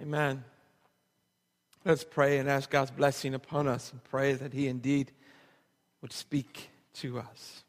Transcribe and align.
Amen. 0.00 0.42
Let's 1.84 2.04
pray 2.04 2.38
and 2.38 2.48
ask 2.48 2.70
God's 2.70 2.90
blessing 2.90 3.34
upon 3.34 3.68
us 3.68 3.92
and 3.92 4.02
pray 4.04 4.32
that 4.34 4.52
He 4.52 4.68
indeed 4.68 5.12
would 6.00 6.12
speak 6.12 6.70
to 6.94 7.18
us. 7.18 7.64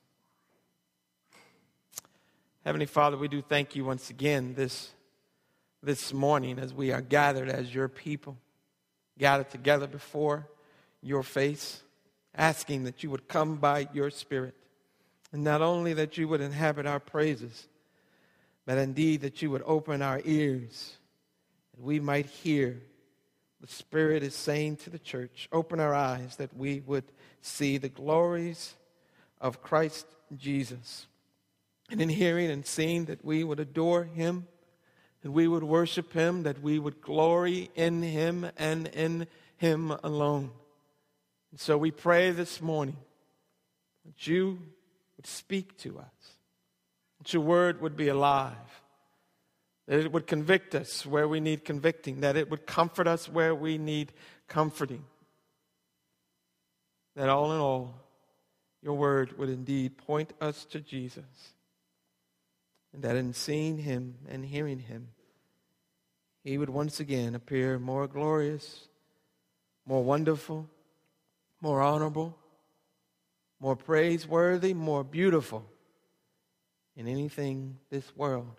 Heavenly 2.64 2.86
Father, 2.86 3.18
we 3.18 3.28
do 3.28 3.42
thank 3.42 3.76
you 3.76 3.84
once 3.84 4.10
again 4.10 4.54
this, 4.56 4.92
this 5.82 6.14
morning 6.14 6.60
as 6.60 6.74
we 6.74 6.92
are 6.92 7.02
gathered 7.02 7.50
as 7.50 7.76
your 7.76 7.90
people, 7.90 8.38
gathered 9.20 9.50
together 9.50 9.88
before 9.88 10.48
your 11.02 11.24
face, 11.24 11.84
asking 12.36 12.86
that 12.86 13.04
you 13.04 13.10
would 13.10 13.28
come 13.28 13.58
by 13.58 13.90
your 13.94 14.10
Spirit. 14.10 14.56
And 15.34 15.44
not 15.44 15.62
only 15.62 15.94
that 15.94 16.18
you 16.18 16.28
would 16.30 16.40
inhabit 16.40 16.86
our 16.86 17.02
praises, 17.02 17.68
but 18.66 18.78
indeed 18.78 19.22
that 19.22 19.42
you 19.42 19.52
would 19.52 19.64
open 19.66 20.02
our 20.02 20.22
ears 20.24 20.98
that 21.74 21.84
we 21.84 22.00
might 22.00 22.28
hear 22.28 22.82
the 23.64 23.68
Spirit 23.68 24.24
is 24.24 24.36
saying 24.36 24.76
to 24.78 24.90
the 24.90 25.00
church. 25.00 25.48
Open 25.54 25.80
our 25.80 25.94
eyes 25.94 26.36
that 26.36 26.56
we 26.56 26.82
would 26.82 27.06
see 27.42 27.78
the 27.78 27.88
glories 27.88 28.74
of 29.40 29.64
Christ 29.64 30.06
Jesus. 30.36 31.08
And 31.90 32.02
in 32.02 32.10
hearing 32.10 32.52
and 32.52 32.66
seeing 32.66 33.06
that 33.06 33.24
we 33.24 33.44
would 33.44 33.62
adore 33.62 34.04
him, 34.04 34.48
that 35.22 35.32
we 35.32 35.48
would 35.48 35.64
worship 35.64 36.12
him, 36.12 36.44
that 36.44 36.62
we 36.62 36.78
would 36.78 37.02
glory 37.02 37.70
in 37.74 38.02
him 38.02 38.50
and 38.58 38.88
in 38.88 39.28
him 39.56 39.92
alone. 40.04 40.52
And 41.52 41.60
so 41.60 41.78
we 41.78 41.92
pray 41.92 42.32
this 42.32 42.62
morning 42.62 42.98
that 44.06 44.28
you 44.28 44.60
would 45.16 45.28
speak 45.28 45.78
to 45.78 46.00
us, 46.00 46.36
that 47.20 47.32
your 47.32 47.44
word 47.44 47.80
would 47.80 47.96
be 47.96 48.10
alive 48.10 48.83
that 49.88 50.00
it 50.00 50.12
would 50.12 50.28
convict 50.28 50.76
us 50.76 51.06
where 51.06 51.28
we 51.28 51.40
need 51.40 51.66
convicting, 51.66 52.22
that 52.22 52.38
it 52.38 52.50
would 52.50 52.66
comfort 52.66 53.08
us 53.08 53.28
where 53.28 53.54
we 53.54 53.78
need 53.78 54.14
comforting. 54.48 55.04
That 57.16 57.30
all 57.30 57.52
in 57.52 57.60
all, 57.60 57.96
your 58.82 58.94
word 58.96 59.38
would 59.38 59.50
indeed 59.50 59.98
point 59.98 60.34
us 60.40 60.66
to 60.66 60.80
Jesus. 60.80 61.54
And 62.94 63.04
that 63.04 63.16
in 63.16 63.34
seeing 63.34 63.78
him 63.80 64.16
and 64.30 64.46
hearing 64.46 64.80
him, 64.80 65.10
he 66.44 66.58
would 66.58 66.70
once 66.70 67.00
again 67.00 67.36
appear 67.36 67.80
more 67.80 68.08
glorious, 68.08 68.88
more 69.86 70.04
wonderful, 70.04 70.70
more 71.62 71.82
honorable, 71.82 72.38
more 73.60 73.76
praiseworthy, 73.76 74.74
more 74.74 75.04
beautiful 75.04 75.66
in 76.96 77.08
anything 77.08 77.78
this 77.90 78.16
world 78.16 78.56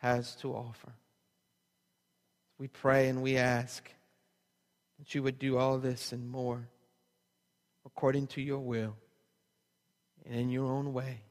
has 0.00 0.34
to 0.36 0.52
offer. 0.54 0.92
We 2.58 2.68
pray 2.68 3.08
and 3.08 3.22
we 3.22 3.36
ask 3.36 3.90
that 4.98 5.14
you 5.14 5.22
would 5.22 5.38
do 5.38 5.56
all 5.56 5.78
this 5.78 6.12
and 6.12 6.28
more 6.28 6.68
according 7.86 8.26
to 8.28 8.42
your 8.42 8.58
will 8.58 8.96
and 10.26 10.34
in 10.34 10.50
your 10.50 10.70
own 10.70 10.92
way. 10.92 11.22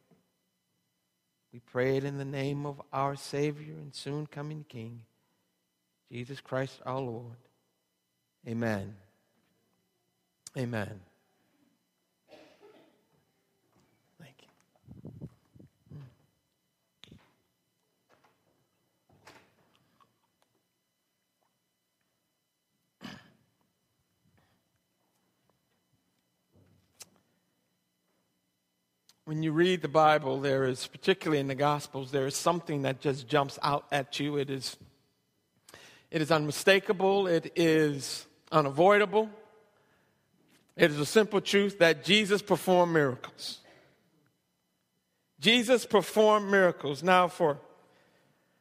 We 1.54 1.60
pray 1.60 1.98
it 1.98 2.04
in 2.04 2.18
the 2.18 2.26
name 2.26 2.66
of 2.66 2.82
our 2.94 3.16
Savior 3.16 3.74
and 3.74 3.94
soon 3.94 4.28
coming 4.28 4.66
King, 4.68 5.02
Jesus 6.12 6.42
Christ 6.42 6.80
our 6.86 7.00
Lord. 7.00 7.38
Amen. 8.48 8.96
Amen. 10.58 11.09
When 29.30 29.44
you 29.44 29.52
read 29.52 29.84
the 29.84 29.88
Bible, 29.88 30.40
there 30.42 30.64
is, 30.64 30.88
particularly 30.88 31.40
in 31.40 31.46
the 31.46 31.54
Gospels, 31.54 32.10
there 32.10 32.26
is 32.26 32.36
something 32.36 32.82
that 32.82 33.00
just 33.00 33.28
jumps 33.28 33.60
out 33.62 33.86
at 33.92 34.20
you. 34.20 34.38
It 34.38 34.50
is, 34.50 34.76
it 36.10 36.20
is 36.20 36.32
unmistakable, 36.32 37.28
it 37.28 37.52
is 37.56 38.26
unavoidable. 38.52 39.30
It 40.76 40.90
is 40.90 40.98
a 40.98 41.06
simple 41.06 41.42
truth 41.42 41.78
that 41.78 42.04
Jesus 42.04 42.42
performed 42.42 42.92
miracles. 42.92 43.60
Jesus 45.40 45.86
performed 45.86 46.50
miracles. 46.50 47.04
Now, 47.04 47.28
for, 47.28 47.60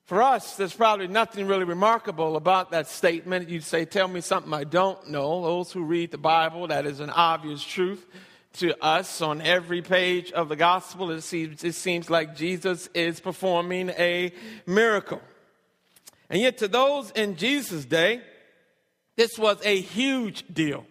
for 0.04 0.20
us, 0.20 0.56
there's 0.56 0.74
probably 0.74 1.08
nothing 1.08 1.46
really 1.46 1.64
remarkable 1.64 2.36
about 2.36 2.72
that 2.72 2.88
statement. 2.88 3.48
You'd 3.48 3.64
say, 3.64 3.86
Tell 3.86 4.06
me 4.06 4.20
something 4.20 4.52
I 4.52 4.64
don't 4.64 5.08
know. 5.08 5.40
Those 5.40 5.72
who 5.72 5.84
read 5.84 6.10
the 6.10 6.18
Bible, 6.18 6.66
that 6.66 6.84
is 6.84 7.00
an 7.00 7.08
obvious 7.08 7.64
truth 7.64 8.06
to 8.58 8.76
us 8.84 9.20
on 9.20 9.40
every 9.40 9.82
page 9.82 10.32
of 10.32 10.48
the 10.48 10.56
gospel. 10.56 11.10
It 11.10 11.22
seems, 11.22 11.64
it 11.64 11.74
seems 11.74 12.10
like 12.10 12.36
Jesus 12.36 12.88
is 12.94 13.20
performing 13.20 13.90
a 13.90 14.32
miracle. 14.66 15.20
And 16.30 16.40
yet, 16.40 16.58
to 16.58 16.68
those 16.68 17.10
in 17.12 17.36
Jesus' 17.36 17.84
day, 17.84 18.20
this 19.16 19.38
was 19.38 19.58
a 19.64 19.80
huge 19.80 20.44
deal. 20.52 20.84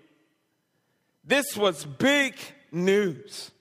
This 1.23 1.55
was 1.55 1.85
big 1.85 2.35
news. 2.72 3.51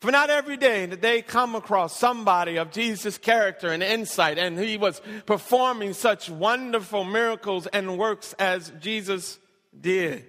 For 0.00 0.12
not 0.12 0.30
every 0.30 0.56
day 0.56 0.86
did 0.86 1.02
they 1.02 1.22
come 1.22 1.56
across 1.56 1.98
somebody 1.98 2.56
of 2.56 2.70
Jesus' 2.70 3.18
character 3.18 3.68
and 3.68 3.82
insight, 3.82 4.38
and 4.38 4.58
he 4.58 4.76
was 4.76 5.00
performing 5.26 5.92
such 5.92 6.30
wonderful 6.30 7.02
miracles 7.02 7.66
and 7.66 7.98
works 7.98 8.32
as 8.38 8.72
Jesus 8.80 9.38
did. 9.80 10.24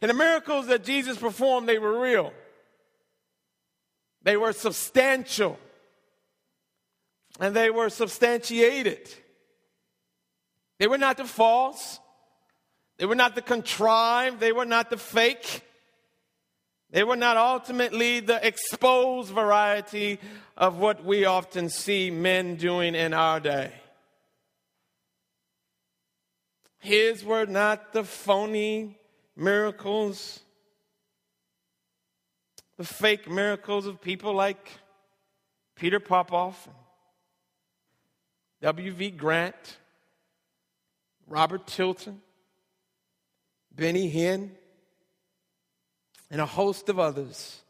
And 0.00 0.10
the 0.10 0.14
miracles 0.14 0.66
that 0.68 0.84
Jesus 0.84 1.16
performed, 1.16 1.68
they 1.68 1.78
were 1.78 2.00
real. 2.00 2.32
They 4.22 4.36
were 4.36 4.52
substantial. 4.52 5.58
And 7.40 7.54
they 7.54 7.70
were 7.70 7.88
substantiated. 7.88 9.08
They 10.78 10.86
were 10.86 10.98
not 10.98 11.16
the 11.16 11.24
false. 11.24 11.98
They 12.98 13.06
were 13.06 13.14
not 13.14 13.34
the 13.34 13.42
contrived. 13.42 14.40
They 14.40 14.52
were 14.52 14.64
not 14.64 14.90
the 14.90 14.96
fake. 14.96 15.62
They 16.90 17.04
were 17.04 17.16
not 17.16 17.36
ultimately 17.36 18.20
the 18.20 18.46
exposed 18.46 19.32
variety 19.32 20.20
of 20.56 20.78
what 20.78 21.04
we 21.04 21.24
often 21.24 21.70
see 21.70 22.10
men 22.10 22.56
doing 22.56 22.94
in 22.94 23.14
our 23.14 23.40
day. 23.40 23.72
His 26.80 27.24
were 27.24 27.46
not 27.46 27.92
the 27.92 28.04
phony 28.04 28.98
miracles, 29.36 30.40
the 32.76 32.84
fake 32.84 33.30
miracles 33.30 33.86
of 33.86 34.00
people 34.00 34.34
like 34.34 34.70
Peter 35.76 36.00
Popoff, 36.00 36.68
W.V. 38.60 39.10
Grant, 39.10 39.78
Robert 41.26 41.66
Tilton, 41.66 42.20
Benny 43.74 44.12
Hinn, 44.12 44.50
and 46.30 46.40
a 46.40 46.46
host 46.46 46.88
of 46.88 46.98
others. 46.98 47.62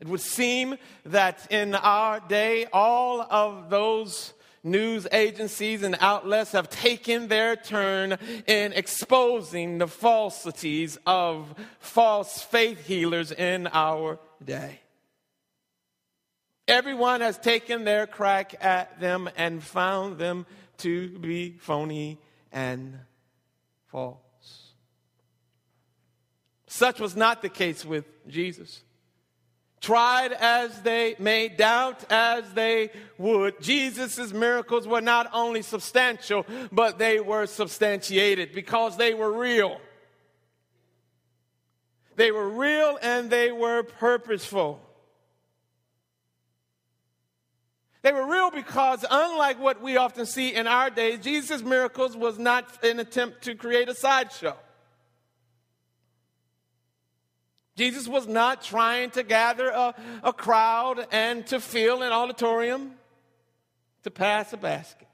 It 0.00 0.08
would 0.08 0.20
seem 0.20 0.76
that 1.06 1.46
in 1.50 1.74
our 1.74 2.20
day, 2.20 2.66
all 2.72 3.22
of 3.22 3.70
those 3.70 4.33
news 4.64 5.06
agencies 5.12 5.82
and 5.82 5.96
outlets 6.00 6.52
have 6.52 6.70
taken 6.70 7.28
their 7.28 7.54
turn 7.54 8.18
in 8.46 8.72
exposing 8.72 9.78
the 9.78 9.86
falsities 9.86 10.98
of 11.06 11.54
false 11.78 12.42
faith 12.42 12.86
healers 12.86 13.30
in 13.30 13.68
our 13.68 14.18
day. 14.42 14.80
Everyone 16.66 17.20
has 17.20 17.36
taken 17.36 17.84
their 17.84 18.06
crack 18.06 18.54
at 18.64 18.98
them 18.98 19.28
and 19.36 19.62
found 19.62 20.16
them 20.18 20.46
to 20.78 21.10
be 21.18 21.56
phony 21.58 22.18
and 22.50 22.98
false. 23.88 24.18
Such 26.66 26.98
was 26.98 27.14
not 27.14 27.42
the 27.42 27.48
case 27.48 27.84
with 27.84 28.06
Jesus. 28.26 28.82
Tried 29.84 30.32
as 30.32 30.80
they 30.80 31.14
may, 31.18 31.48
doubt 31.48 32.10
as 32.10 32.50
they 32.54 32.90
would, 33.18 33.60
Jesus' 33.60 34.32
miracles 34.32 34.88
were 34.88 35.02
not 35.02 35.28
only 35.34 35.60
substantial, 35.60 36.46
but 36.72 36.96
they 36.96 37.20
were 37.20 37.44
substantiated 37.44 38.54
because 38.54 38.96
they 38.96 39.12
were 39.12 39.30
real. 39.30 39.78
They 42.16 42.32
were 42.32 42.48
real 42.48 42.98
and 43.02 43.28
they 43.28 43.52
were 43.52 43.82
purposeful. 43.82 44.80
They 48.00 48.12
were 48.14 48.26
real 48.26 48.50
because, 48.50 49.04
unlike 49.10 49.60
what 49.60 49.82
we 49.82 49.98
often 49.98 50.24
see 50.24 50.54
in 50.54 50.66
our 50.66 50.88
days, 50.88 51.18
Jesus' 51.18 51.62
miracles 51.62 52.16
was 52.16 52.38
not 52.38 52.82
an 52.82 53.00
attempt 53.00 53.42
to 53.42 53.54
create 53.54 53.90
a 53.90 53.94
sideshow. 53.94 54.56
Jesus 57.76 58.06
was 58.06 58.26
not 58.28 58.62
trying 58.62 59.10
to 59.10 59.22
gather 59.22 59.68
a, 59.68 59.94
a 60.22 60.32
crowd 60.32 61.06
and 61.10 61.46
to 61.48 61.58
fill 61.58 62.02
an 62.02 62.12
auditorium 62.12 62.92
to 64.04 64.10
pass 64.10 64.52
a 64.52 64.56
basket. 64.56 65.08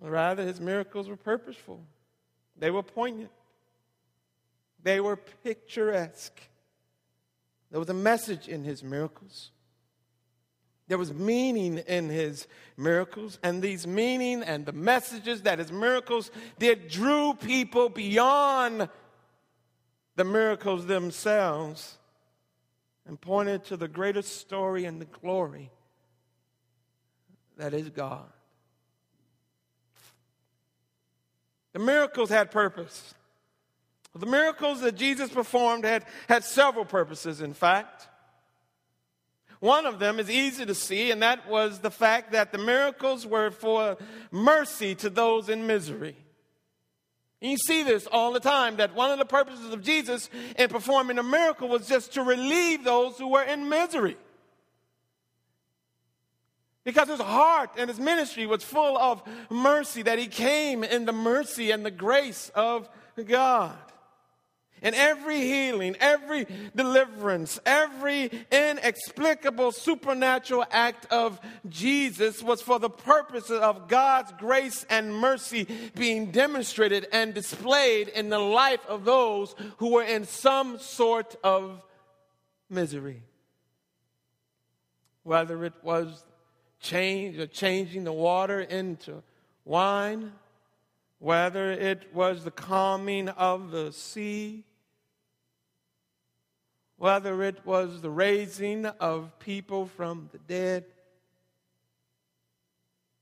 Rather, 0.00 0.44
his 0.44 0.60
miracles 0.60 1.08
were 1.08 1.16
purposeful, 1.16 1.84
they 2.56 2.70
were 2.70 2.82
poignant, 2.82 3.30
they 4.82 5.00
were 5.00 5.16
picturesque. 5.16 6.40
There 7.70 7.78
was 7.78 7.90
a 7.90 7.94
message 7.94 8.48
in 8.48 8.64
his 8.64 8.82
miracles. 8.82 9.50
There 10.86 10.96
was 10.96 11.12
meaning 11.12 11.78
in 11.86 12.08
his 12.08 12.46
miracles, 12.78 13.38
and 13.42 13.60
these 13.60 13.86
meaning 13.86 14.42
and 14.42 14.64
the 14.64 14.72
messages 14.72 15.42
that 15.42 15.58
his 15.58 15.70
miracles 15.70 16.30
did 16.58 16.88
drew 16.88 17.34
people 17.34 17.90
beyond 17.90 18.88
the 20.18 20.24
miracles 20.24 20.86
themselves 20.86 21.96
and 23.06 23.20
pointed 23.20 23.62
to 23.62 23.76
the 23.76 23.86
greatest 23.86 24.40
story 24.40 24.84
and 24.84 25.00
the 25.00 25.04
glory 25.04 25.70
that 27.56 27.72
is 27.72 27.88
God. 27.90 28.26
The 31.72 31.78
miracles 31.78 32.30
had 32.30 32.50
purpose. 32.50 33.14
The 34.12 34.26
miracles 34.26 34.80
that 34.80 34.96
Jesus 34.96 35.30
performed 35.30 35.84
had, 35.84 36.04
had 36.28 36.42
several 36.42 36.84
purposes, 36.84 37.40
in 37.40 37.54
fact. 37.54 38.08
One 39.60 39.86
of 39.86 40.00
them 40.00 40.18
is 40.18 40.28
easy 40.28 40.66
to 40.66 40.74
see, 40.74 41.12
and 41.12 41.22
that 41.22 41.48
was 41.48 41.78
the 41.78 41.92
fact 41.92 42.32
that 42.32 42.50
the 42.50 42.58
miracles 42.58 43.24
were 43.24 43.52
for 43.52 43.96
mercy 44.32 44.96
to 44.96 45.10
those 45.10 45.48
in 45.48 45.68
misery. 45.68 46.16
And 47.40 47.50
you 47.52 47.56
see 47.56 47.82
this 47.84 48.06
all 48.10 48.32
the 48.32 48.40
time 48.40 48.76
that 48.76 48.94
one 48.94 49.10
of 49.10 49.18
the 49.18 49.24
purposes 49.24 49.72
of 49.72 49.82
Jesus 49.82 50.28
in 50.58 50.68
performing 50.68 51.18
a 51.18 51.22
miracle 51.22 51.68
was 51.68 51.86
just 51.86 52.14
to 52.14 52.22
relieve 52.22 52.82
those 52.82 53.16
who 53.16 53.28
were 53.28 53.42
in 53.42 53.68
misery. 53.68 54.16
Because 56.84 57.08
his 57.08 57.20
heart 57.20 57.70
and 57.76 57.88
his 57.88 58.00
ministry 58.00 58.46
was 58.46 58.64
full 58.64 58.96
of 58.96 59.22
mercy, 59.50 60.02
that 60.02 60.18
he 60.18 60.26
came 60.26 60.82
in 60.82 61.04
the 61.04 61.12
mercy 61.12 61.70
and 61.70 61.84
the 61.84 61.90
grace 61.90 62.50
of 62.54 62.88
God. 63.26 63.76
And 64.82 64.94
every 64.94 65.40
healing, 65.40 65.96
every 66.00 66.46
deliverance, 66.74 67.58
every 67.66 68.30
inexplicable 68.50 69.72
supernatural 69.72 70.64
act 70.70 71.06
of 71.12 71.40
Jesus 71.68 72.42
was 72.42 72.60
for 72.60 72.78
the 72.78 72.90
purpose 72.90 73.50
of 73.50 73.88
God's 73.88 74.32
grace 74.38 74.86
and 74.88 75.14
mercy 75.14 75.66
being 75.94 76.30
demonstrated 76.30 77.08
and 77.12 77.34
displayed 77.34 78.08
in 78.08 78.28
the 78.28 78.38
life 78.38 78.84
of 78.86 79.04
those 79.04 79.54
who 79.78 79.92
were 79.92 80.04
in 80.04 80.24
some 80.24 80.78
sort 80.78 81.36
of 81.42 81.82
misery. 82.70 83.22
Whether 85.22 85.64
it 85.64 85.74
was 85.82 86.24
change, 86.80 87.38
or 87.38 87.46
changing 87.46 88.04
the 88.04 88.12
water 88.12 88.60
into 88.60 89.22
wine, 89.64 90.32
whether 91.18 91.70
it 91.70 92.14
was 92.14 92.44
the 92.44 92.50
calming 92.50 93.28
of 93.28 93.70
the 93.70 93.92
sea, 93.92 94.64
whether 96.98 97.42
it 97.44 97.64
was 97.64 98.02
the 98.02 98.10
raising 98.10 98.84
of 98.84 99.38
people 99.38 99.86
from 99.86 100.28
the 100.32 100.38
dead. 100.38 100.84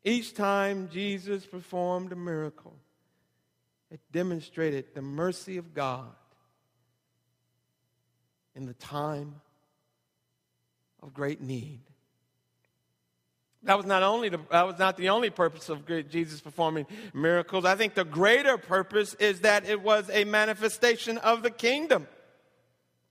Each 0.02 0.34
time 0.34 0.88
Jesus 0.90 1.44
performed 1.44 2.12
a 2.12 2.16
miracle, 2.16 2.74
it 3.90 4.00
demonstrated 4.12 4.86
the 4.94 5.02
mercy 5.02 5.58
of 5.58 5.74
God 5.74 6.08
in 8.54 8.66
the 8.66 8.74
time 8.74 9.40
of 11.02 11.12
great 11.12 11.40
need. 11.40 11.80
That 13.64 13.76
was 13.76 13.86
not 13.86 14.02
only 14.02 14.28
the, 14.28 14.38
that 14.50 14.66
was 14.66 14.78
not 14.78 14.96
the 14.96 15.08
only 15.08 15.28
purpose 15.28 15.68
of 15.68 15.86
Jesus 16.08 16.40
performing 16.40 16.86
miracles. 17.12 17.64
I 17.64 17.74
think 17.74 17.94
the 17.94 18.04
greater 18.04 18.56
purpose 18.56 19.14
is 19.14 19.40
that 19.40 19.68
it 19.68 19.82
was 19.82 20.08
a 20.08 20.24
manifestation 20.24 21.18
of 21.18 21.42
the 21.42 21.50
kingdom. 21.50 22.06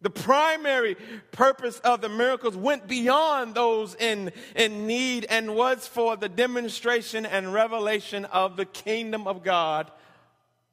The 0.05 0.11
primary 0.11 0.97
purpose 1.31 1.79
of 1.79 1.99
the 1.99 2.09
miracles 2.09 2.55
went 2.55 2.87
beyond 2.87 3.55
those 3.55 3.95
in, 3.95 4.31
in 4.55 4.85
need 4.85 5.25
and 5.27 5.55
was 5.55 5.87
for 5.87 6.15
the 6.15 6.29
demonstration 6.29 7.25
and 7.25 7.51
revelation 7.51 8.25
of 8.25 8.55
the 8.55 8.65
kingdom 8.65 9.25
of 9.25 9.41
God 9.41 9.89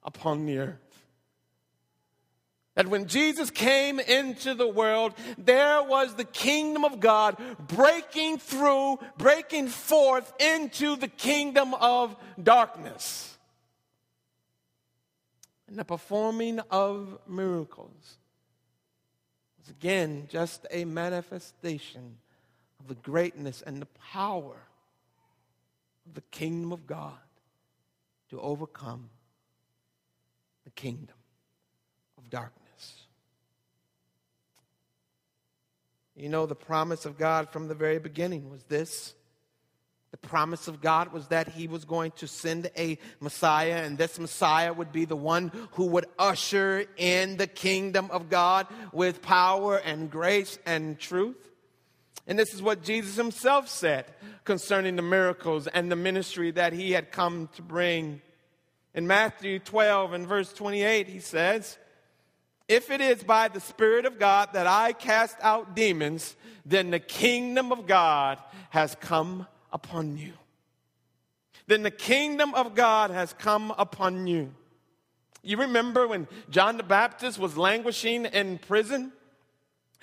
upon 0.03 0.45
the 0.45 0.59
earth. 0.59 1.03
That 2.75 2.89
when 2.89 3.07
Jesus 3.07 3.49
came 3.49 3.99
into 3.99 4.53
the 4.53 4.67
world, 4.67 5.15
there 5.39 5.81
was 5.81 6.13
the 6.13 6.25
kingdom 6.25 6.85
of 6.85 6.99
God 6.99 7.35
breaking 7.57 8.37
through, 8.37 8.99
breaking 9.17 9.69
forth 9.69 10.31
into 10.39 10.95
the 10.95 11.07
kingdom 11.07 11.73
of 11.73 12.15
darkness. 12.41 13.35
And 15.67 15.79
the 15.79 15.85
performing 15.85 16.59
of 16.69 17.17
miracles 17.27 18.19
again 19.69 20.27
just 20.29 20.65
a 20.71 20.85
manifestation 20.85 22.17
of 22.79 22.87
the 22.87 22.95
greatness 22.95 23.61
and 23.61 23.81
the 23.81 23.87
power 24.11 24.57
of 26.05 26.13
the 26.15 26.21
kingdom 26.31 26.71
of 26.71 26.85
God 26.85 27.13
to 28.29 28.39
overcome 28.41 29.09
the 30.63 30.71
kingdom 30.71 31.15
of 32.17 32.29
darkness. 32.29 33.03
You 36.15 36.29
know, 36.29 36.45
the 36.45 36.55
promise 36.55 37.05
of 37.05 37.17
God 37.17 37.49
from 37.49 37.67
the 37.67 37.75
very 37.75 37.99
beginning 37.99 38.49
was 38.49 38.63
this. 38.63 39.13
The 40.13 40.17
promise 40.17 40.67
of 40.67 40.79
God 40.79 41.11
was 41.11 41.29
that 41.29 41.47
He 41.47 41.67
was 41.67 41.85
going 41.85 42.11
to 42.17 42.27
send 42.27 42.69
a 42.77 42.99
Messiah, 43.19 43.81
and 43.83 43.97
this 43.97 44.19
Messiah 44.19 44.71
would 44.71 44.91
be 44.91 45.05
the 45.05 45.15
one 45.15 45.51
who 45.71 45.87
would 45.87 46.05
usher 46.19 46.85
in 46.97 47.37
the 47.37 47.47
kingdom 47.47 48.11
of 48.11 48.29
God 48.29 48.67
with 48.91 49.23
power 49.23 49.77
and 49.77 50.11
grace 50.11 50.59
and 50.67 50.99
truth. 50.99 51.49
And 52.27 52.37
this 52.37 52.53
is 52.53 52.61
what 52.61 52.83
Jesus 52.83 53.15
Himself 53.15 53.67
said 53.67 54.05
concerning 54.43 54.97
the 54.97 55.01
miracles 55.01 55.65
and 55.65 55.91
the 55.91 55.95
ministry 55.95 56.51
that 56.51 56.73
He 56.73 56.91
had 56.91 57.11
come 57.11 57.49
to 57.55 57.63
bring. 57.63 58.21
In 58.93 59.07
Matthew 59.07 59.57
12 59.57 60.13
and 60.13 60.27
verse 60.27 60.53
28, 60.53 61.07
He 61.07 61.21
says, 61.21 61.79
if 62.67 62.91
it 62.91 63.01
is 63.01 63.23
by 63.23 63.47
the 63.47 63.59
Spirit 63.59 64.05
of 64.05 64.19
God 64.19 64.49
that 64.53 64.67
I 64.67 64.93
cast 64.93 65.37
out 65.41 65.75
demons, 65.75 66.35
then 66.67 66.91
the 66.91 66.99
kingdom 66.99 67.71
of 67.71 67.87
God 67.87 68.37
has 68.69 68.95
come 69.01 69.47
upon 69.73 70.17
you. 70.17 70.31
Then 71.67 71.83
the 71.83 71.91
kingdom 71.91 72.53
of 72.53 72.75
God 72.75 73.11
has 73.11 73.33
come 73.33 73.73
upon 73.77 74.27
you. 74.27 74.53
You 75.41 75.57
remember 75.57 76.07
when 76.07 76.27
John 76.49 76.77
the 76.77 76.83
Baptist 76.83 77.37
was 77.37 77.57
languishing 77.57 78.25
in 78.25 78.59
prison? 78.59 79.11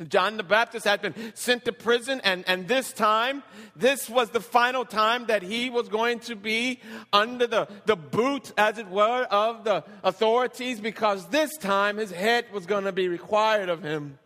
John 0.09 0.39
the 0.39 0.43
Baptist 0.43 0.87
had 0.87 1.03
been 1.03 1.15
sent 1.35 1.67
to 1.67 1.73
prison, 1.73 2.23
and, 2.25 2.43
and 2.49 2.67
this 2.67 2.93
time, 2.93 3.43
this 3.77 4.09
was 4.09 4.31
the 4.31 4.41
final 4.41 4.85
time 4.85 5.27
that 5.27 5.43
he 5.43 5.69
was 5.69 5.89
going 5.89 6.21
to 6.21 6.37
be 6.37 6.81
under 7.12 7.47
the, 7.47 7.69
the 7.85 7.97
boot, 7.97 8.53
as 8.57 8.79
it 8.79 8.89
were, 8.89 9.25
of 9.31 9.65
the 9.65 9.85
authorities, 10.03 10.81
because 10.81 11.27
this 11.29 11.55
time 11.59 11.99
his 11.99 12.11
head 12.11 12.47
was 12.53 12.65
going 12.65 12.85
to 12.85 12.93
be 12.93 13.09
required 13.09 13.69
of 13.69 13.83
him. 13.83 14.19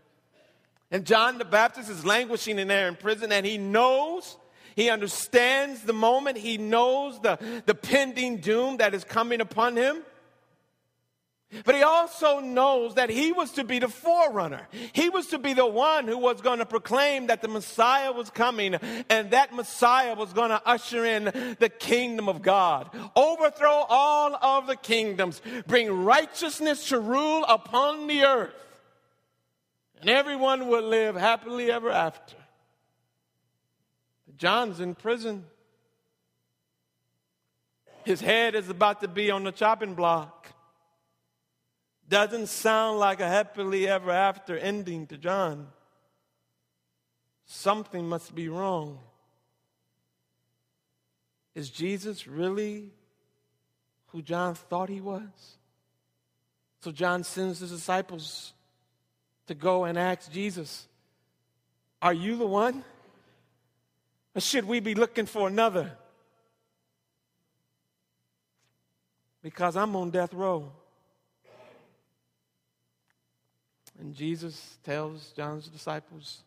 And 0.93 1.05
John 1.05 1.39
the 1.39 1.45
Baptist 1.45 1.91
is 1.91 2.05
languishing 2.05 2.61
in 2.61 2.69
there 2.69 2.87
in 2.87 2.95
prison, 2.95 3.33
and 3.33 3.45
he 3.45 3.59
knows, 3.59 4.37
he 4.77 4.91
understands 4.91 5.83
the 5.83 5.93
moment, 5.93 6.39
he 6.39 6.59
knows 6.59 7.21
the, 7.21 7.39
the 7.67 7.75
pending 7.75 8.39
doom 8.39 8.79
that 8.79 8.95
is 8.95 9.05
coming 9.05 9.41
upon 9.41 9.77
him. 9.77 10.03
But 11.65 11.77
he 11.77 11.83
also 11.83 12.41
knows 12.41 12.97
that 12.97 13.11
he 13.11 13.31
was 13.31 13.53
to 13.53 13.65
be 13.65 13.79
the 13.79 13.89
forerunner. 13.89 14.67
He 14.93 15.09
was 15.09 15.29
to 15.29 15.39
be 15.39 15.53
the 15.53 15.67
one 15.67 16.09
who 16.09 16.19
was 16.19 16.41
going 16.41 16.59
to 16.59 16.67
proclaim 16.67 17.29
that 17.29 17.43
the 17.43 17.49
Messiah 17.49 18.11
was 18.11 18.31
coming 18.31 18.75
and 19.09 19.31
that 19.31 19.55
Messiah 19.55 20.15
was 20.15 20.33
going 20.33 20.51
to 20.51 20.61
usher 20.67 21.05
in 21.05 21.25
the 21.61 21.69
kingdom 21.69 22.29
of 22.29 22.43
God, 22.43 22.91
overthrow 23.15 23.87
all 23.89 24.35
of 24.35 24.67
the 24.67 24.77
kingdoms, 24.77 25.41
bring 25.67 25.91
righteousness 25.93 26.89
to 26.89 26.99
rule 26.99 27.45
upon 27.45 28.09
the 28.09 28.25
earth, 28.25 28.55
and 30.01 30.11
everyone 30.11 30.67
will 30.67 30.83
live 30.83 31.15
happily 31.15 31.71
ever 31.71 31.91
after. 31.91 32.37
John's 34.37 34.81
in 34.81 34.95
prison. 34.95 35.45
His 38.05 38.21
head 38.21 38.55
is 38.55 38.69
about 38.69 39.01
to 39.01 39.09
be 39.09 39.31
on 39.31 39.45
the 39.45 39.53
chopping 39.53 39.95
block. 39.95 40.49
Doesn't 42.09 42.49
sound 42.49 42.99
like 42.99 43.21
a 43.21 43.29
happily 43.29 43.89
ever 43.89 44.11
after 44.11 44.59
ending 44.59 45.07
to 45.07 45.17
John. 45.17 45.69
Something 47.47 48.07
must 48.07 48.35
be 48.35 48.49
wrong. 48.49 48.99
Is 51.55 51.71
Jesus 51.71 52.27
really 52.27 52.91
who 54.09 54.21
John 54.23 54.55
thought 54.55 54.89
he 54.89 55.01
was? 55.01 55.57
So 56.81 56.91
John 56.91 57.25
sends 57.25 57.61
his 57.61 57.71
disciples 57.71 58.53
to 59.47 59.55
go 59.55 59.85
and 59.85 59.99
ask 59.99 60.31
Jesus, 60.31 60.87
Are 62.03 62.13
you 62.13 62.37
the 62.37 62.47
one? 62.47 62.85
Or 64.35 64.41
should 64.41 64.65
we 64.65 64.81
be 64.81 64.95
looking 64.95 65.27
for 65.27 65.49
another? 65.49 65.97
because 69.45 69.77
I'm 69.77 69.95
on 69.95 70.11
death 70.11 70.33
row. 70.33 70.73
And 74.01 74.15
Jesus 74.15 74.79
tells 74.83 75.33
John's 75.37 75.69
disciples, 75.69 76.43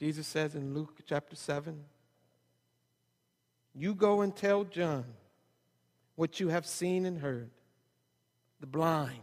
Jesus 0.00 0.26
says 0.26 0.54
in 0.54 0.74
Luke 0.74 0.98
chapter 1.06 1.36
7, 1.36 1.78
You 3.74 3.94
go 3.94 4.22
and 4.22 4.34
tell 4.34 4.64
John 4.64 5.04
what 6.16 6.40
you 6.40 6.48
have 6.48 6.66
seen 6.66 7.04
and 7.04 7.20
heard. 7.20 7.50
The 8.60 8.66
blind 8.66 9.20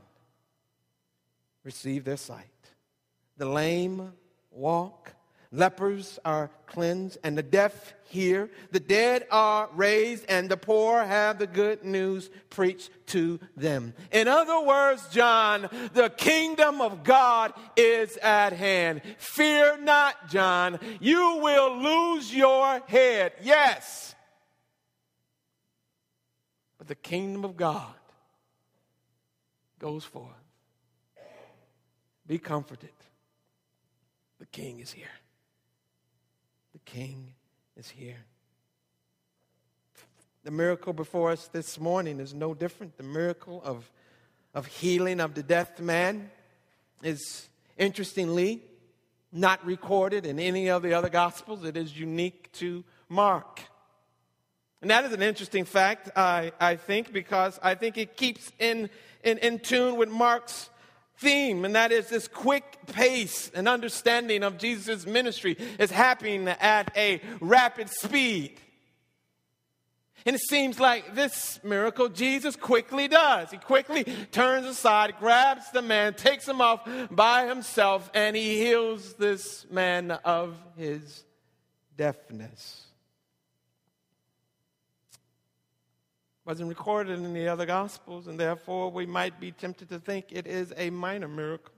receive 1.64 2.06
their 2.06 2.18
sight, 2.18 2.46
the 3.38 3.48
lame 3.48 4.14
walk, 4.52 5.16
lepers 5.54 6.20
are 6.26 6.50
cleansed, 6.66 7.20
and 7.24 7.38
the 7.38 7.44
deaf 7.44 7.94
hear, 8.06 8.50
the 8.72 8.80
dead 8.80 9.26
are 9.32 9.70
raised, 9.74 10.26
and 10.28 10.50
the 10.50 10.58
poor 10.58 11.04
have 11.04 11.38
the 11.38 11.48
good 11.48 11.86
news 11.86 12.30
preached 12.50 12.90
to 13.08 13.40
them. 13.56 13.94
In 14.12 14.28
other 14.28 14.60
words, 14.62 15.08
John, 15.10 15.70
the 15.94 16.10
kingdom 16.10 16.82
of 16.82 17.04
God 17.04 17.54
is 17.78 18.18
at 18.18 18.54
hand. 18.54 19.02
Fear 19.20 19.78
not, 19.82 20.28
John, 20.30 20.80
you 21.00 21.40
will 21.42 21.78
lose 21.78 22.34
your 22.34 22.80
head. 22.88 23.34
Yes. 23.42 24.16
But 26.80 26.88
the 26.88 26.96
kingdom 26.96 27.46
of 27.46 27.56
God 27.56 27.94
goes 29.78 30.04
forth. 30.04 30.30
Be 32.26 32.40
comforted. 32.40 32.90
The 34.40 34.46
king 34.48 34.80
is 34.80 34.92
here. 34.92 35.08
King 36.86 37.34
is 37.78 37.90
here. 37.90 38.26
The 40.44 40.52
miracle 40.52 40.94
before 40.94 41.32
us 41.32 41.48
this 41.48 41.80
morning 41.80 42.20
is 42.20 42.34
no 42.34 42.54
different. 42.54 42.98
The 42.98 43.04
miracle 43.04 43.62
of, 43.64 43.90
of 44.54 44.66
healing 44.66 45.20
of 45.20 45.34
the 45.34 45.44
deaf 45.44 45.80
man 45.80 46.30
is 47.02 47.48
interestingly 47.78 48.62
not 49.32 49.66
recorded 49.66 50.26
in 50.26 50.40
any 50.40 50.70
of 50.70 50.84
the 50.84 50.94
other 50.94 51.10
gospels. 51.10 51.64
It 51.64 51.76
is 51.76 51.98
unique 51.98 52.52
to 52.54 52.84
Mark. 53.10 53.62
And 54.82 54.92
that 54.92 55.06
is 55.06 55.14
an 55.14 55.22
interesting 55.22 55.64
fact, 55.64 56.10
I, 56.16 56.52
I 56.60 56.76
think, 56.76 57.14
because 57.14 57.58
I 57.64 57.74
think 57.74 57.98
it 57.98 58.18
keeps 58.18 58.52
in, 58.60 58.90
in, 59.24 59.38
in 59.38 59.60
tune 59.60 59.96
with 59.96 60.10
Mark's 60.10 60.70
theme, 61.18 61.66
and 61.66 61.76
that 61.76 61.92
is 61.92 62.10
this 62.10 62.28
quick 62.28 62.78
pace 62.88 63.52
and 63.54 63.68
understanding 63.68 64.44
of 64.44 64.58
Jesus' 64.58 65.06
ministry 65.06 65.58
is 65.80 65.92
happening 65.92 66.48
at 66.48 66.92
a 66.98 67.22
rapid 67.40 67.90
speed. 67.90 68.60
And 70.26 70.36
it 70.36 70.42
seems 70.42 70.80
like 70.80 71.16
this 71.16 71.60
miracle 71.64 72.08
Jesus 72.08 72.56
quickly 72.56 73.10
does. 73.10 73.52
He 73.52 73.58
quickly 73.58 74.06
turns 74.32 74.66
aside, 74.66 75.16
grabs 75.20 75.70
the 75.72 75.82
man, 75.82 76.14
takes 76.14 76.48
him 76.48 76.62
off 76.62 76.88
by 77.12 77.46
himself, 77.46 78.10
and 78.14 78.36
he 78.36 78.58
heals 78.60 79.16
this 79.16 79.66
man 79.70 80.12
of 80.12 80.56
his 80.78 81.26
deafness. 81.98 82.83
Wasn't 86.46 86.68
recorded 86.68 87.20
in 87.20 87.34
the 87.34 87.48
other 87.48 87.66
Gospels, 87.66 88.28
and 88.28 88.40
therefore 88.40 88.92
we 88.92 89.06
might 89.06 89.40
be 89.40 89.52
tempted 89.52 89.90
to 89.90 90.00
think 90.00 90.26
it 90.32 90.46
is 90.46 90.74
a 90.76 90.90
minor 90.90 91.28
miracle. 91.28 91.74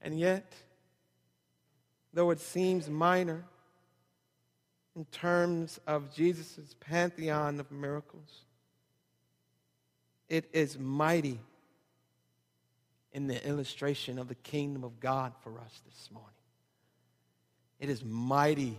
And 0.00 0.18
yet, 0.18 0.52
though 2.12 2.30
it 2.30 2.40
seems 2.40 2.88
minor 2.88 3.44
in 4.96 5.04
terms 5.06 5.78
of 5.86 6.12
Jesus' 6.14 6.74
pantheon 6.80 7.60
of 7.60 7.70
miracles, 7.70 8.42
it 10.28 10.48
is 10.52 10.78
mighty 10.78 11.40
in 13.12 13.26
the 13.28 13.46
illustration 13.46 14.18
of 14.18 14.28
the 14.28 14.34
kingdom 14.34 14.84
of 14.84 15.00
God 15.00 15.32
for 15.42 15.58
us 15.58 15.80
this 15.86 16.10
morning. 16.12 16.30
It 17.78 17.88
is 17.88 18.04
mighty 18.04 18.76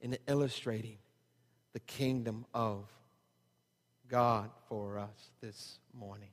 in 0.00 0.18
illustrating 0.26 0.98
the 1.74 1.80
kingdom 1.80 2.46
of 2.54 2.86
God 4.08 4.48
for 4.68 4.98
us 4.98 5.30
this 5.42 5.78
morning. 5.92 6.30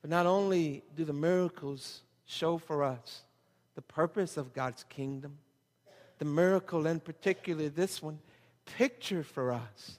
But 0.00 0.10
not 0.10 0.26
only 0.26 0.82
do 0.96 1.04
the 1.04 1.12
miracles 1.12 2.00
show 2.26 2.58
for 2.58 2.82
us 2.82 3.22
the 3.74 3.82
purpose 3.82 4.36
of 4.36 4.52
God's 4.52 4.84
kingdom, 4.88 5.38
the 6.18 6.24
miracle 6.24 6.86
in 6.86 7.00
particular, 7.00 7.68
this 7.68 8.02
one, 8.02 8.18
picture 8.64 9.22
for 9.22 9.52
us 9.52 9.98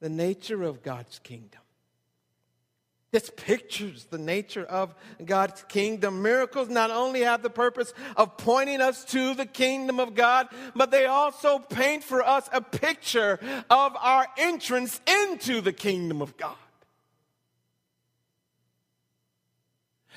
the 0.00 0.10
nature 0.10 0.62
of 0.62 0.82
God's 0.82 1.18
kingdom. 1.18 1.60
This 3.14 3.30
pictures 3.36 4.08
the 4.10 4.18
nature 4.18 4.64
of 4.64 4.92
God's 5.24 5.62
kingdom. 5.68 6.20
Miracles 6.20 6.68
not 6.68 6.90
only 6.90 7.20
have 7.20 7.44
the 7.44 7.48
purpose 7.48 7.94
of 8.16 8.36
pointing 8.36 8.80
us 8.80 9.04
to 9.04 9.34
the 9.34 9.46
kingdom 9.46 10.00
of 10.00 10.16
God, 10.16 10.48
but 10.74 10.90
they 10.90 11.06
also 11.06 11.60
paint 11.60 12.02
for 12.02 12.26
us 12.26 12.48
a 12.52 12.60
picture 12.60 13.38
of 13.70 13.96
our 14.00 14.26
entrance 14.36 15.00
into 15.06 15.60
the 15.60 15.72
kingdom 15.72 16.22
of 16.22 16.36
God. 16.36 16.56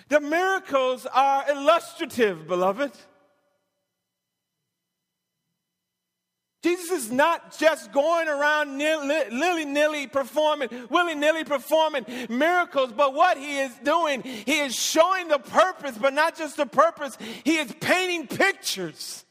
The 0.10 0.20
miracles 0.20 1.06
are 1.06 1.48
illustrative, 1.52 2.48
beloved. 2.48 2.94
Jesus 6.64 7.06
is 7.06 7.12
not 7.12 7.58
just 7.58 7.92
going 7.92 8.28
around 8.28 8.78
nilly 8.78 9.66
nilly 9.66 10.08
performing, 10.08 10.70
willy 10.90 11.14
nilly 11.14 11.44
performing 11.44 12.06
miracles, 12.30 12.92
but 12.92 13.14
what 13.14 13.38
he 13.38 13.60
is 13.60 13.72
doing, 13.84 14.24
he 14.24 14.60
is 14.60 14.76
showing 14.76 15.28
the 15.28 15.38
purpose, 15.38 15.98
but 15.98 16.14
not 16.14 16.36
just 16.36 16.58
the 16.58 16.66
purpose, 16.66 17.18
he 17.44 17.58
is 17.58 17.72
painting 17.80 18.28
pictures. 18.28 19.24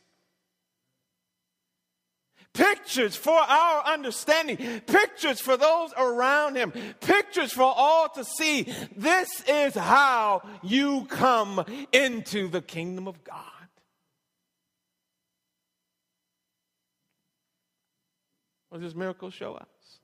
Pictures 2.54 3.16
for 3.16 3.38
our 3.38 3.84
understanding, 3.84 4.56
pictures 4.86 5.40
for 5.40 5.58
those 5.58 5.92
around 5.98 6.56
him, 6.56 6.72
pictures 7.00 7.52
for 7.52 7.70
all 7.76 8.08
to 8.08 8.24
see. 8.24 8.72
This 8.96 9.42
is 9.46 9.74
how 9.74 10.42
you 10.62 11.04
come 11.10 11.62
into 11.92 12.48
the 12.48 12.62
kingdom 12.62 13.08
of 13.08 13.22
God. 13.24 13.55
What 18.68 18.80
does 18.80 18.92
this 18.92 18.98
miracle 18.98 19.30
show 19.30 19.54
us? 19.54 20.00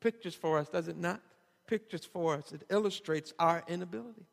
Pictures 0.00 0.34
for 0.34 0.58
us, 0.58 0.68
does 0.68 0.88
it 0.88 0.96
not? 0.96 1.20
Pictures 1.66 2.04
for 2.04 2.34
us. 2.34 2.52
It 2.52 2.62
illustrates 2.70 3.32
our 3.38 3.64
inability. 3.68 4.26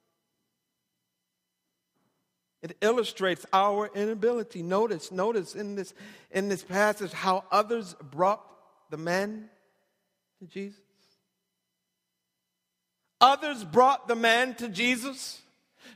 It 2.61 2.77
illustrates 2.81 3.45
our 3.51 3.89
inability. 3.93 4.63
Notice, 4.63 5.11
notice 5.11 5.53
in 5.53 5.75
this, 5.75 5.93
in 6.31 6.47
this 6.47 6.63
passage 6.63 7.11
how 7.11 7.43
others 7.51 7.95
brought 8.11 8.41
the 8.89 8.97
man 8.97 9.49
to 10.39 10.47
Jesus. 10.47 10.79
Others 13.19 13.65
brought 13.65 14.07
the 14.07 14.15
man 14.15 14.55
to 14.55 14.69
Jesus. 14.69 15.41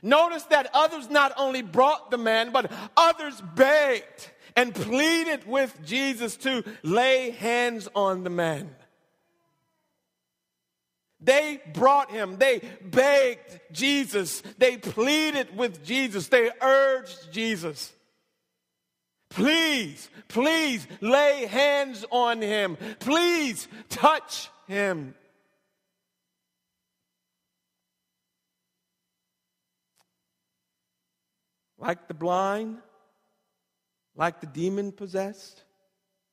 Notice 0.02 0.44
that 0.44 0.70
others 0.74 1.08
not 1.08 1.32
only 1.36 1.62
brought 1.62 2.10
the 2.10 2.18
man, 2.18 2.52
but 2.52 2.70
others 2.96 3.40
begged 3.54 4.30
and 4.58 4.74
pleaded 4.74 5.46
with 5.46 5.86
Jesus 5.86 6.36
to 6.38 6.64
lay 6.82 7.30
hands 7.30 7.88
on 7.94 8.24
the 8.24 8.30
man. 8.30 8.68
They 11.20 11.60
brought 11.72 12.10
him, 12.10 12.38
they 12.38 12.62
begged 12.82 13.60
Jesus, 13.70 14.42
they 14.58 14.76
pleaded 14.76 15.56
with 15.56 15.84
Jesus, 15.84 16.26
they 16.26 16.50
urged 16.60 17.32
Jesus. 17.32 17.92
Please, 19.30 20.10
please 20.26 20.88
lay 21.00 21.46
hands 21.46 22.04
on 22.10 22.42
him. 22.42 22.76
Please 22.98 23.68
touch 23.88 24.50
him. 24.66 25.14
Like 31.78 32.08
the 32.08 32.14
blind, 32.14 32.78
like 34.18 34.40
the 34.40 34.46
demon 34.46 34.92
possessed, 34.92 35.62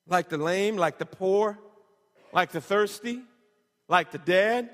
like 0.07 0.27
the 0.27 0.37
lame, 0.37 0.75
like 0.75 0.97
the 0.97 1.05
poor, 1.05 1.57
like 2.33 2.51
the 2.51 2.59
thirsty, 2.59 3.21
like 3.87 4.11
the 4.11 4.17
dead. 4.17 4.69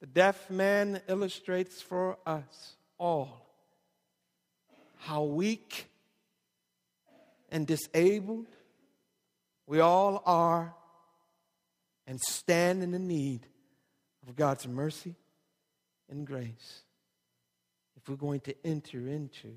The 0.00 0.06
deaf 0.08 0.50
man 0.50 1.00
illustrates 1.06 1.80
for 1.80 2.18
us 2.26 2.74
all 2.98 3.46
how 4.98 5.22
weak 5.22 5.88
and 7.50 7.66
disabled 7.66 8.46
we 9.66 9.80
all 9.80 10.22
are 10.26 10.74
and 12.06 12.20
stand 12.20 12.82
in 12.82 12.90
the 12.90 12.98
need 12.98 13.46
of 14.26 14.34
God's 14.34 14.66
mercy 14.66 15.14
and 16.10 16.26
grace 16.26 16.82
if 17.96 18.08
we're 18.08 18.16
going 18.16 18.40
to 18.40 18.54
enter 18.64 19.06
into 19.06 19.54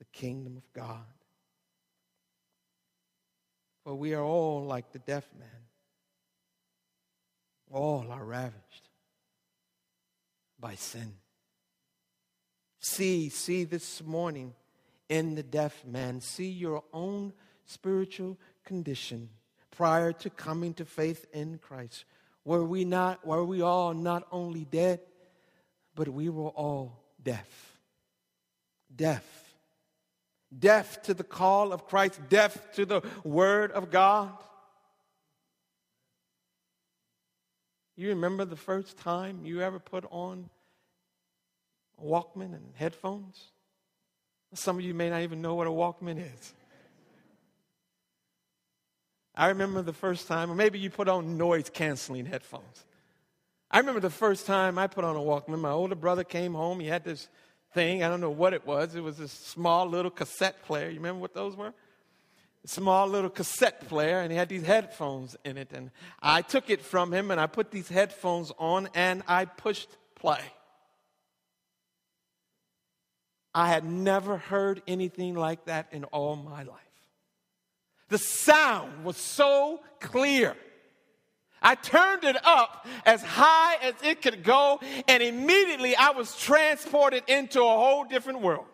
the 0.00 0.04
kingdom 0.06 0.56
of 0.56 0.72
God. 0.72 1.04
For 3.84 3.94
we 3.94 4.14
are 4.14 4.22
all 4.22 4.64
like 4.64 4.90
the 4.90 4.98
deaf 4.98 5.28
man. 5.38 5.48
All 7.70 8.10
are 8.10 8.24
ravaged 8.24 8.88
by 10.58 10.74
sin. 10.74 11.12
See, 12.80 13.28
see 13.28 13.64
this 13.64 14.02
morning 14.02 14.54
in 15.08 15.34
the 15.34 15.42
deaf 15.42 15.84
man, 15.84 16.20
see 16.20 16.48
your 16.48 16.82
own 16.92 17.32
spiritual 17.66 18.38
condition 18.64 19.28
prior 19.70 20.12
to 20.12 20.30
coming 20.30 20.74
to 20.74 20.84
faith 20.84 21.26
in 21.32 21.58
Christ. 21.58 22.04
Were 22.44 22.64
we 22.64 22.84
not, 22.84 23.24
were 23.26 23.44
we 23.44 23.60
all 23.60 23.92
not 23.92 24.26
only 24.32 24.64
dead, 24.64 25.00
but 25.94 26.08
we 26.08 26.30
were 26.30 26.48
all 26.48 27.04
deaf. 27.22 27.78
Deaf. 28.94 29.39
Deaf 30.56 31.02
to 31.02 31.14
the 31.14 31.24
call 31.24 31.72
of 31.72 31.86
Christ, 31.86 32.20
deaf 32.28 32.72
to 32.72 32.84
the 32.84 33.02
word 33.24 33.70
of 33.72 33.90
God. 33.90 34.32
You 37.96 38.08
remember 38.08 38.44
the 38.44 38.56
first 38.56 38.96
time 38.96 39.44
you 39.44 39.60
ever 39.60 39.78
put 39.78 40.04
on 40.10 40.48
a 42.00 42.04
Walkman 42.04 42.54
and 42.54 42.72
headphones? 42.74 43.52
Some 44.54 44.78
of 44.78 44.84
you 44.84 44.94
may 44.94 45.10
not 45.10 45.22
even 45.22 45.40
know 45.42 45.54
what 45.54 45.66
a 45.66 45.70
Walkman 45.70 46.18
is. 46.18 46.54
I 49.34 49.48
remember 49.48 49.82
the 49.82 49.92
first 49.92 50.26
time, 50.26 50.50
or 50.50 50.54
maybe 50.54 50.78
you 50.78 50.90
put 50.90 51.08
on 51.08 51.38
noise 51.38 51.70
canceling 51.70 52.26
headphones. 52.26 52.84
I 53.70 53.78
remember 53.78 54.00
the 54.00 54.10
first 54.10 54.46
time 54.46 54.78
I 54.78 54.88
put 54.88 55.04
on 55.04 55.14
a 55.14 55.20
Walkman. 55.20 55.60
My 55.60 55.70
older 55.70 55.94
brother 55.94 56.24
came 56.24 56.54
home. 56.54 56.80
He 56.80 56.88
had 56.88 57.04
this 57.04 57.28
thing. 57.72 58.02
I 58.02 58.08
don't 58.08 58.20
know 58.20 58.30
what 58.30 58.52
it 58.54 58.66
was. 58.66 58.94
It 58.94 59.02
was 59.02 59.20
a 59.20 59.28
small 59.28 59.86
little 59.86 60.10
cassette 60.10 60.62
player. 60.64 60.88
You 60.88 60.96
remember 60.96 61.20
what 61.20 61.34
those 61.34 61.56
were? 61.56 61.72
A 62.64 62.68
small 62.68 63.08
little 63.08 63.30
cassette 63.30 63.88
player, 63.88 64.20
and 64.20 64.30
he 64.30 64.36
had 64.36 64.48
these 64.48 64.64
headphones 64.64 65.36
in 65.44 65.56
it. 65.56 65.70
And 65.72 65.90
I 66.20 66.42
took 66.42 66.68
it 66.68 66.82
from 66.82 67.12
him, 67.12 67.30
and 67.30 67.40
I 67.40 67.46
put 67.46 67.70
these 67.70 67.88
headphones 67.88 68.52
on, 68.58 68.88
and 68.94 69.22
I 69.26 69.44
pushed 69.46 69.88
play. 70.14 70.42
I 73.54 73.68
had 73.68 73.84
never 73.84 74.36
heard 74.36 74.82
anything 74.86 75.34
like 75.34 75.64
that 75.64 75.88
in 75.92 76.04
all 76.04 76.36
my 76.36 76.62
life. 76.62 76.76
The 78.08 78.18
sound 78.18 79.04
was 79.04 79.16
so 79.16 79.80
clear. 80.00 80.56
I 81.62 81.74
turned 81.74 82.24
it 82.24 82.36
up 82.44 82.86
as 83.04 83.22
high 83.22 83.76
as 83.82 83.94
it 84.02 84.22
could 84.22 84.42
go, 84.42 84.80
and 85.06 85.22
immediately 85.22 85.94
I 85.96 86.10
was 86.10 86.36
transported 86.36 87.24
into 87.28 87.60
a 87.60 87.64
whole 87.64 88.04
different 88.04 88.40
world. 88.40 88.66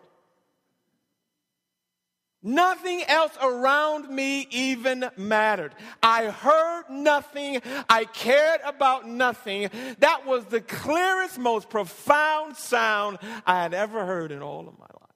Nothing 2.43 3.03
else 3.07 3.35
around 3.41 4.09
me 4.09 4.47
even 4.51 5.09
mattered. 5.17 5.73
I 6.01 6.25
heard 6.27 6.85
nothing. 6.89 7.61
I 7.89 8.05
cared 8.05 8.61
about 8.63 9.07
nothing. 9.07 9.69
That 9.99 10.25
was 10.25 10.45
the 10.45 10.61
clearest, 10.61 11.37
most 11.39 11.69
profound 11.69 12.55
sound 12.55 13.17
I 13.45 13.61
had 13.61 13.73
ever 13.73 14.05
heard 14.05 14.31
in 14.31 14.41
all 14.41 14.67
of 14.67 14.79
my 14.79 14.85
life. 14.85 15.06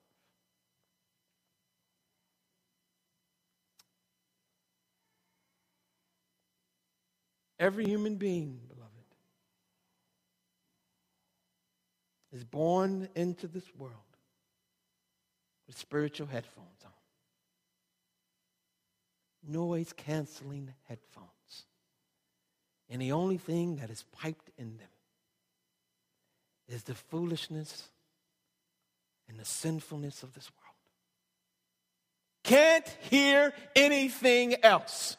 Every 7.61 7.85
human 7.85 8.15
being, 8.15 8.59
beloved, 8.67 8.89
is 12.33 12.43
born 12.43 13.07
into 13.13 13.47
this 13.47 13.63
world 13.77 13.93
with 15.67 15.77
spiritual 15.77 16.25
headphones 16.25 16.83
on, 16.83 16.91
noise 19.53 19.93
canceling 19.95 20.73
headphones. 20.87 21.27
And 22.89 22.99
the 22.99 23.11
only 23.11 23.37
thing 23.37 23.75
that 23.75 23.91
is 23.91 24.05
piped 24.11 24.49
in 24.57 24.77
them 24.77 24.87
is 26.67 26.81
the 26.81 26.95
foolishness 26.95 27.89
and 29.29 29.39
the 29.39 29.45
sinfulness 29.45 30.23
of 30.23 30.33
this 30.33 30.49
world. 30.57 30.75
Can't 32.43 32.87
hear 33.01 33.53
anything 33.75 34.55
else. 34.63 35.15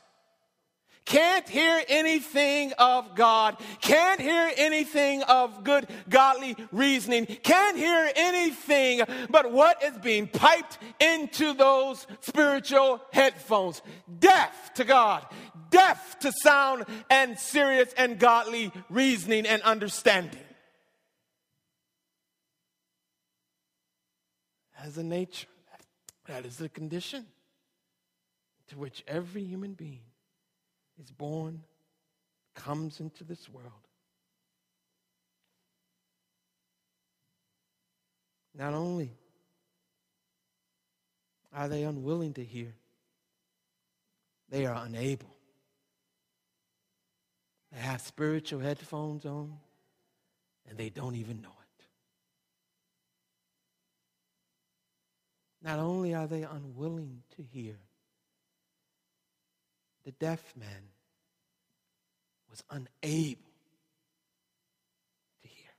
Can't 1.04 1.48
hear 1.48 1.82
anything 1.88 2.72
of 2.78 3.14
God. 3.16 3.56
Can't 3.80 4.20
hear 4.20 4.50
anything 4.56 5.22
of 5.24 5.64
good, 5.64 5.88
godly 6.08 6.56
reasoning. 6.70 7.26
Can't 7.26 7.76
hear 7.76 8.10
anything 8.14 9.02
but 9.28 9.50
what 9.50 9.82
is 9.82 9.98
being 9.98 10.28
piped 10.28 10.78
into 11.00 11.54
those 11.54 12.06
spiritual 12.20 13.02
headphones. 13.12 13.82
Deaf 14.20 14.72
to 14.74 14.84
God, 14.84 15.26
deaf 15.70 16.18
to 16.20 16.32
sound 16.42 16.84
and 17.10 17.36
serious 17.38 17.92
and 17.94 18.18
godly 18.18 18.70
reasoning 18.88 19.44
and 19.44 19.60
understanding. 19.62 20.38
As 24.80 24.98
a 24.98 25.02
nature, 25.02 25.48
that 26.26 26.46
is 26.46 26.56
the 26.56 26.68
condition 26.68 27.26
to 28.68 28.78
which 28.78 29.02
every 29.08 29.42
human 29.42 29.74
being 29.74 30.00
is 31.00 31.10
born, 31.10 31.62
comes 32.54 33.00
into 33.00 33.24
this 33.24 33.48
world. 33.48 33.72
Not 38.54 38.74
only 38.74 39.12
are 41.54 41.68
they 41.68 41.84
unwilling 41.84 42.34
to 42.34 42.44
hear, 42.44 42.74
they 44.48 44.66
are 44.66 44.84
unable. 44.84 45.34
They 47.72 47.78
have 47.80 48.02
spiritual 48.02 48.60
headphones 48.60 49.24
on 49.24 49.54
and 50.68 50.76
they 50.76 50.90
don't 50.90 51.14
even 51.14 51.40
know 51.40 51.48
it. 51.48 51.84
Not 55.62 55.78
only 55.78 56.14
are 56.14 56.26
they 56.26 56.42
unwilling 56.42 57.22
to 57.36 57.42
hear, 57.42 57.76
the 60.04 60.12
deaf 60.12 60.54
man 60.56 60.88
was 62.50 62.62
unable 62.70 63.40
to 65.42 65.48
hear. 65.48 65.70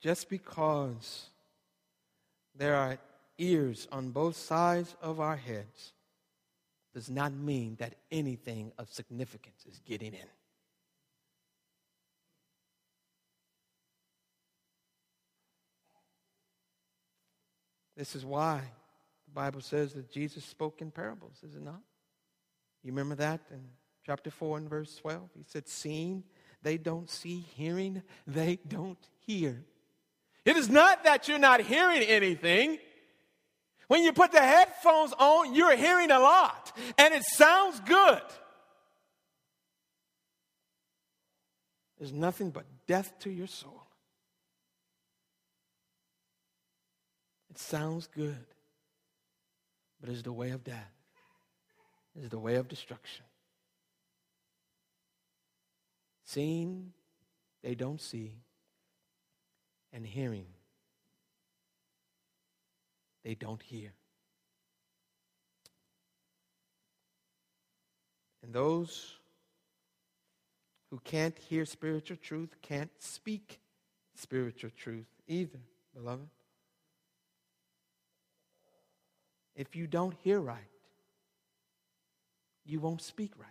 Just 0.00 0.28
because 0.28 1.26
there 2.56 2.74
are 2.74 2.98
ears 3.38 3.88
on 3.92 4.10
both 4.10 4.36
sides 4.36 4.94
of 5.00 5.20
our 5.20 5.36
heads 5.36 5.92
does 6.94 7.10
not 7.10 7.32
mean 7.32 7.76
that 7.80 7.94
anything 8.10 8.72
of 8.78 8.92
significance 8.92 9.66
is 9.68 9.80
getting 9.84 10.12
in. 10.14 10.28
This 17.96 18.16
is 18.16 18.24
why 18.24 18.60
the 19.26 19.32
Bible 19.32 19.60
says 19.60 19.92
that 19.94 20.10
Jesus 20.10 20.44
spoke 20.44 20.80
in 20.80 20.90
parables, 20.90 21.36
is 21.46 21.54
it 21.54 21.62
not? 21.62 21.80
You 22.82 22.92
remember 22.92 23.14
that 23.16 23.40
in 23.50 23.60
chapter 24.04 24.30
4 24.30 24.58
and 24.58 24.68
verse 24.68 24.96
12? 24.96 25.30
He 25.36 25.44
said, 25.46 25.68
Seeing 25.68 26.24
they 26.62 26.76
don't 26.76 27.08
see, 27.08 27.44
hearing 27.56 28.02
they 28.26 28.58
don't 28.66 28.98
hear. 29.20 29.64
It 30.44 30.56
is 30.56 30.68
not 30.68 31.04
that 31.04 31.28
you're 31.28 31.38
not 31.38 31.60
hearing 31.60 32.02
anything. 32.02 32.78
When 33.88 34.02
you 34.02 34.12
put 34.12 34.32
the 34.32 34.40
headphones 34.40 35.12
on, 35.18 35.54
you're 35.54 35.76
hearing 35.76 36.10
a 36.10 36.18
lot, 36.18 36.76
and 36.98 37.14
it 37.14 37.22
sounds 37.24 37.80
good. 37.80 38.22
There's 41.98 42.12
nothing 42.12 42.50
but 42.50 42.64
death 42.86 43.18
to 43.20 43.30
your 43.30 43.46
soul. 43.46 43.83
It 47.54 47.60
sounds 47.60 48.08
good, 48.08 48.46
but 50.00 50.10
it's 50.10 50.22
the 50.22 50.32
way 50.32 50.50
of 50.50 50.64
death, 50.64 50.90
it's 52.16 52.28
the 52.28 52.38
way 52.38 52.56
of 52.56 52.66
destruction. 52.66 53.24
Seeing, 56.24 56.92
they 57.62 57.76
don't 57.76 58.00
see, 58.00 58.32
and 59.92 60.04
hearing, 60.04 60.46
they 63.22 63.36
don't 63.36 63.62
hear. 63.62 63.92
And 68.42 68.52
those 68.52 69.14
who 70.90 70.98
can't 71.04 71.38
hear 71.38 71.64
spiritual 71.66 72.16
truth 72.16 72.56
can't 72.62 72.90
speak 72.98 73.60
spiritual 74.16 74.70
truth 74.76 75.06
either, 75.28 75.60
beloved. 75.94 76.33
If 79.54 79.76
you 79.76 79.86
don't 79.86 80.14
hear 80.22 80.40
right, 80.40 80.58
you 82.64 82.80
won't 82.80 83.02
speak 83.02 83.32
right. 83.38 83.48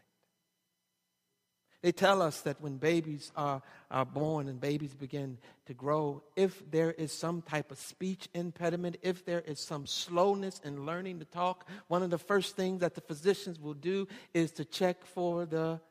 They 1.83 1.91
tell 1.91 2.21
us 2.21 2.39
that 2.41 2.61
when 2.61 2.77
babies 2.77 3.29
are, 3.35 3.61
are 3.91 4.05
born 4.05 4.47
and 4.47 4.59
babies 4.59 4.93
begin 4.93 5.37
to 5.65 5.73
grow, 5.73 6.23
if 6.37 6.63
there 6.71 6.91
is 6.91 7.11
some 7.11 7.41
type 7.41 7.71
of 7.71 7.77
speech 7.77 8.29
impediment, 8.33 8.95
if 9.01 9.25
there 9.25 9.41
is 9.41 9.59
some 9.59 9.85
slowness 9.85 10.61
in 10.63 10.85
learning 10.85 11.19
to 11.19 11.25
talk, 11.25 11.67
one 11.89 12.01
of 12.01 12.09
the 12.09 12.17
first 12.17 12.55
things 12.55 12.79
that 12.79 12.95
the 12.95 13.01
physicians 13.01 13.59
will 13.59 13.73
do 13.73 14.07
is 14.33 14.51
to 14.51 14.63
check 14.63 15.05
for 15.05 15.45
the 15.45 15.81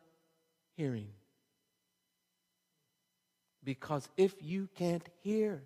hearing. 0.77 1.09
Because 3.62 4.09
if 4.16 4.35
you 4.40 4.70
can't 4.75 5.07
hear 5.20 5.62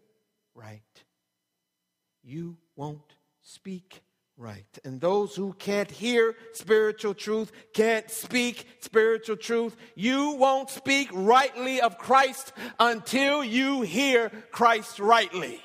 right, 0.57 0.83
you 2.25 2.57
won't 2.75 3.15
speak 3.43 4.03
right. 4.37 4.67
And 4.85 5.01
those 5.01 5.35
who 5.35 5.53
can't 5.55 5.91
hear 5.91 6.35
spiritual 6.53 7.15
truth, 7.15 7.53
can't 7.73 8.11
speak 8.11 8.67
spiritual 8.81 9.37
truth, 9.37 9.77
you 9.95 10.33
won't 10.33 10.71
speak 10.71 11.09
rightly 11.13 11.81
of 11.81 11.99
Christ 11.99 12.53
until 12.79 13.43
you 13.43 13.83
hear 13.83 14.31
Christ 14.51 14.99
rightly. 14.99 15.61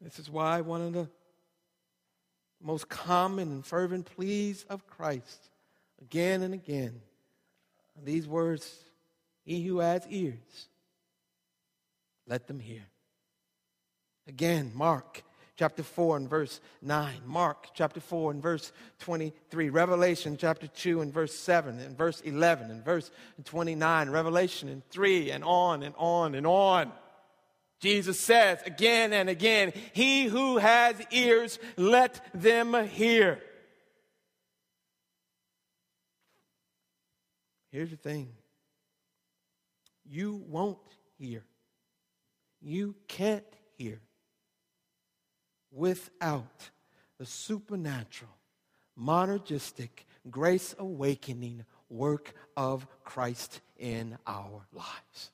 This 0.00 0.18
is 0.18 0.28
why 0.28 0.60
one 0.60 0.82
of 0.82 0.92
the 0.92 1.08
most 2.62 2.88
common 2.88 3.50
and 3.50 3.64
fervent 3.64 4.04
pleas 4.04 4.64
of 4.68 4.86
Christ, 4.86 5.48
again 6.00 6.42
and 6.42 6.52
again, 6.52 7.00
these 8.02 8.26
words 8.26 8.70
He 9.44 9.62
who 9.64 9.78
has 9.78 10.06
ears, 10.08 10.68
let 12.26 12.46
them 12.46 12.60
hear. 12.60 12.82
Again, 14.26 14.72
Mark 14.74 15.22
chapter 15.56 15.82
4 15.82 16.16
and 16.16 16.28
verse 16.30 16.60
9. 16.82 17.14
Mark 17.26 17.68
chapter 17.74 18.00
4 18.00 18.32
and 18.32 18.42
verse 18.42 18.72
23. 19.00 19.70
Revelation 19.70 20.36
chapter 20.36 20.66
2 20.66 21.00
and 21.00 21.12
verse 21.12 21.34
7 21.34 21.78
and 21.78 21.96
verse 21.96 22.20
11 22.22 22.70
and 22.70 22.84
verse 22.84 23.10
29. 23.44 24.10
Revelation 24.10 24.68
in 24.68 24.82
3 24.90 25.30
and 25.30 25.44
on 25.44 25.82
and 25.82 25.94
on 25.98 26.34
and 26.34 26.46
on. 26.46 26.92
Jesus 27.80 28.18
says 28.18 28.60
again 28.64 29.12
and 29.12 29.28
again, 29.28 29.72
He 29.92 30.24
who 30.24 30.58
has 30.58 30.96
ears, 31.10 31.58
let 31.76 32.24
them 32.32 32.74
hear. 32.86 33.40
Here's 37.70 37.90
the 37.90 37.96
thing 37.96 38.28
you 40.06 40.42
won't 40.48 40.78
hear 41.18 41.42
you 42.64 42.94
can't 43.08 43.44
hear 43.76 44.00
without 45.70 46.70
the 47.18 47.26
supernatural, 47.26 48.30
monergistic, 48.98 50.04
grace 50.30 50.74
awakening 50.78 51.64
work 51.88 52.32
of 52.56 52.86
Christ 53.04 53.60
in 53.76 54.16
our 54.26 54.66
lives. 54.72 55.30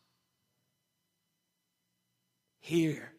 Here 2.59 3.13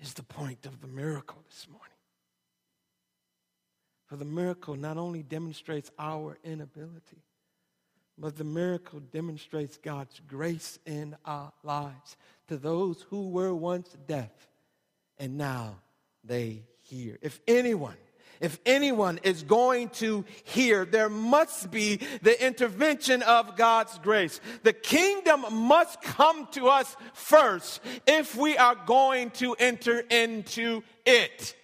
is 0.00 0.14
the 0.14 0.22
point 0.22 0.66
of 0.66 0.80
the 0.80 0.88
miracle 0.88 1.42
this 1.48 1.66
morning. 1.70 1.86
For 4.06 4.16
the 4.16 4.24
miracle 4.24 4.74
not 4.74 4.96
only 4.96 5.22
demonstrates 5.22 5.90
our 5.98 6.36
inability, 6.42 7.22
but 8.20 8.36
the 8.36 8.44
miracle 8.44 9.00
demonstrates 9.00 9.78
God's 9.78 10.20
grace 10.28 10.78
in 10.84 11.16
our 11.24 11.52
lives 11.64 12.18
to 12.48 12.58
those 12.58 13.00
who 13.08 13.30
were 13.30 13.54
once 13.54 13.96
deaf 14.06 14.30
and 15.18 15.38
now 15.38 15.76
they 16.22 16.64
hear. 16.82 17.18
If 17.22 17.40
anyone, 17.48 17.96
if 18.38 18.60
anyone 18.66 19.20
is 19.22 19.42
going 19.42 19.88
to 19.90 20.26
hear, 20.44 20.84
there 20.84 21.08
must 21.08 21.70
be 21.70 22.00
the 22.20 22.46
intervention 22.46 23.22
of 23.22 23.56
God's 23.56 23.98
grace. 24.00 24.38
The 24.64 24.74
kingdom 24.74 25.46
must 25.50 26.02
come 26.02 26.46
to 26.52 26.68
us 26.68 26.94
first 27.14 27.80
if 28.06 28.36
we 28.36 28.58
are 28.58 28.74
going 28.74 29.30
to 29.32 29.54
enter 29.54 30.00
into 30.00 30.82
it. 31.06 31.54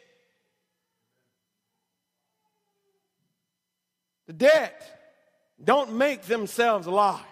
The 4.27 4.33
dead 4.33 4.73
don't 5.63 5.95
make 5.95 6.23
themselves 6.23 6.87
alive. 6.87 7.25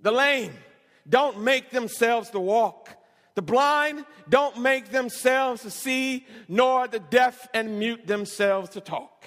The 0.00 0.12
lame 0.12 0.52
don't 1.08 1.40
make 1.40 1.70
themselves 1.70 2.30
to 2.30 2.40
walk. 2.40 2.90
The 3.34 3.42
blind 3.42 4.04
don't 4.28 4.60
make 4.60 4.90
themselves 4.90 5.62
to 5.62 5.70
see, 5.70 6.26
nor 6.48 6.86
the 6.86 6.98
deaf 6.98 7.48
and 7.54 7.78
mute 7.78 8.06
themselves 8.06 8.70
to 8.70 8.80
talk. 8.80 9.26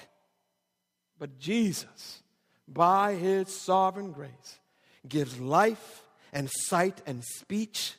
But 1.18 1.38
Jesus, 1.38 2.22
by 2.68 3.14
his 3.14 3.54
sovereign 3.54 4.12
grace, 4.12 4.58
gives 5.08 5.40
life 5.40 6.04
and 6.32 6.50
sight 6.50 7.00
and 7.06 7.24
speech 7.24 7.94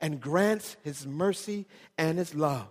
and 0.00 0.20
grants 0.20 0.76
his 0.82 1.06
mercy 1.06 1.66
and 1.98 2.18
his 2.18 2.34
love. 2.34 2.68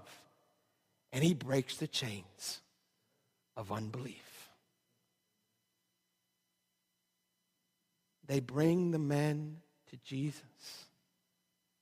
And 1.11 1.23
he 1.23 1.33
breaks 1.33 1.77
the 1.77 1.87
chains 1.87 2.61
of 3.55 3.71
unbelief. 3.71 4.22
They 8.33 8.39
bring 8.39 8.89
the 8.89 8.97
men 8.97 9.57
to 9.91 9.97
Jesus 10.03 10.41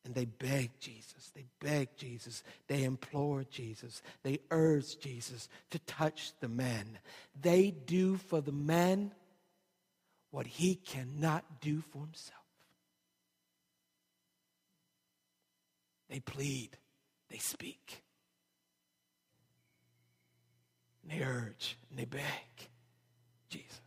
and 0.04 0.14
they 0.14 0.26
beg 0.26 0.72
Jesus. 0.82 1.32
They 1.34 1.46
beg 1.62 1.96
Jesus. 1.96 2.44
They 2.68 2.84
implore 2.84 3.46
Jesus. 3.50 4.02
They 4.24 4.40
urge 4.52 5.00
Jesus 5.00 5.48
to 5.70 5.80
touch 5.80 6.34
the 6.42 6.50
man. 6.50 7.00
They 7.42 7.72
do 7.72 8.18
for 8.18 8.42
the 8.42 8.52
man 8.52 9.14
what 10.32 10.46
he 10.46 10.76
cannot 10.76 11.46
do 11.62 11.80
for 11.94 12.00
himself. 12.00 12.42
They 16.10 16.20
plead, 16.20 16.72
they 17.30 17.38
speak, 17.38 18.04
and 21.02 21.18
they 21.18 21.24
urge, 21.24 21.78
and 21.90 21.98
they 21.98 22.04
beg 22.04 22.22
Jesus. 23.48 23.81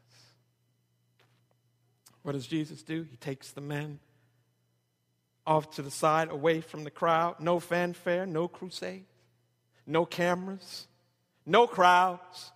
What 2.24 2.32
does 2.32 2.46
Jesus 2.46 2.82
do? 2.82 3.06
He 3.08 3.18
takes 3.18 3.50
the 3.50 3.60
men 3.60 4.00
off 5.46 5.72
to 5.72 5.82
the 5.82 5.90
side, 5.90 6.30
away 6.30 6.62
from 6.62 6.82
the 6.82 6.90
crowd. 6.90 7.38
No 7.38 7.60
fanfare, 7.60 8.24
no 8.24 8.48
crusade, 8.48 9.04
no 9.86 10.06
cameras, 10.06 10.86
no 11.44 11.66
crowds, 11.66 12.50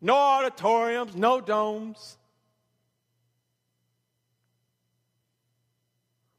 no 0.00 0.16
auditoriums, 0.16 1.14
no 1.14 1.40
domes. 1.40 2.18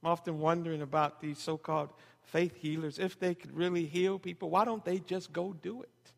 I'm 0.03 0.11
often 0.11 0.39
wondering 0.39 0.81
about 0.81 1.21
these 1.21 1.39
so 1.39 1.57
called 1.57 1.89
faith 2.23 2.57
healers. 2.57 2.99
If 2.99 3.17
they 3.17 3.33
could 3.33 3.55
really 3.55 3.85
heal 3.85 4.19
people, 4.19 4.49
why 4.49 4.65
don't 4.65 4.83
they 4.83 4.99
just 4.99 5.31
go 5.31 5.53
do 5.53 5.83
it? 5.83 6.11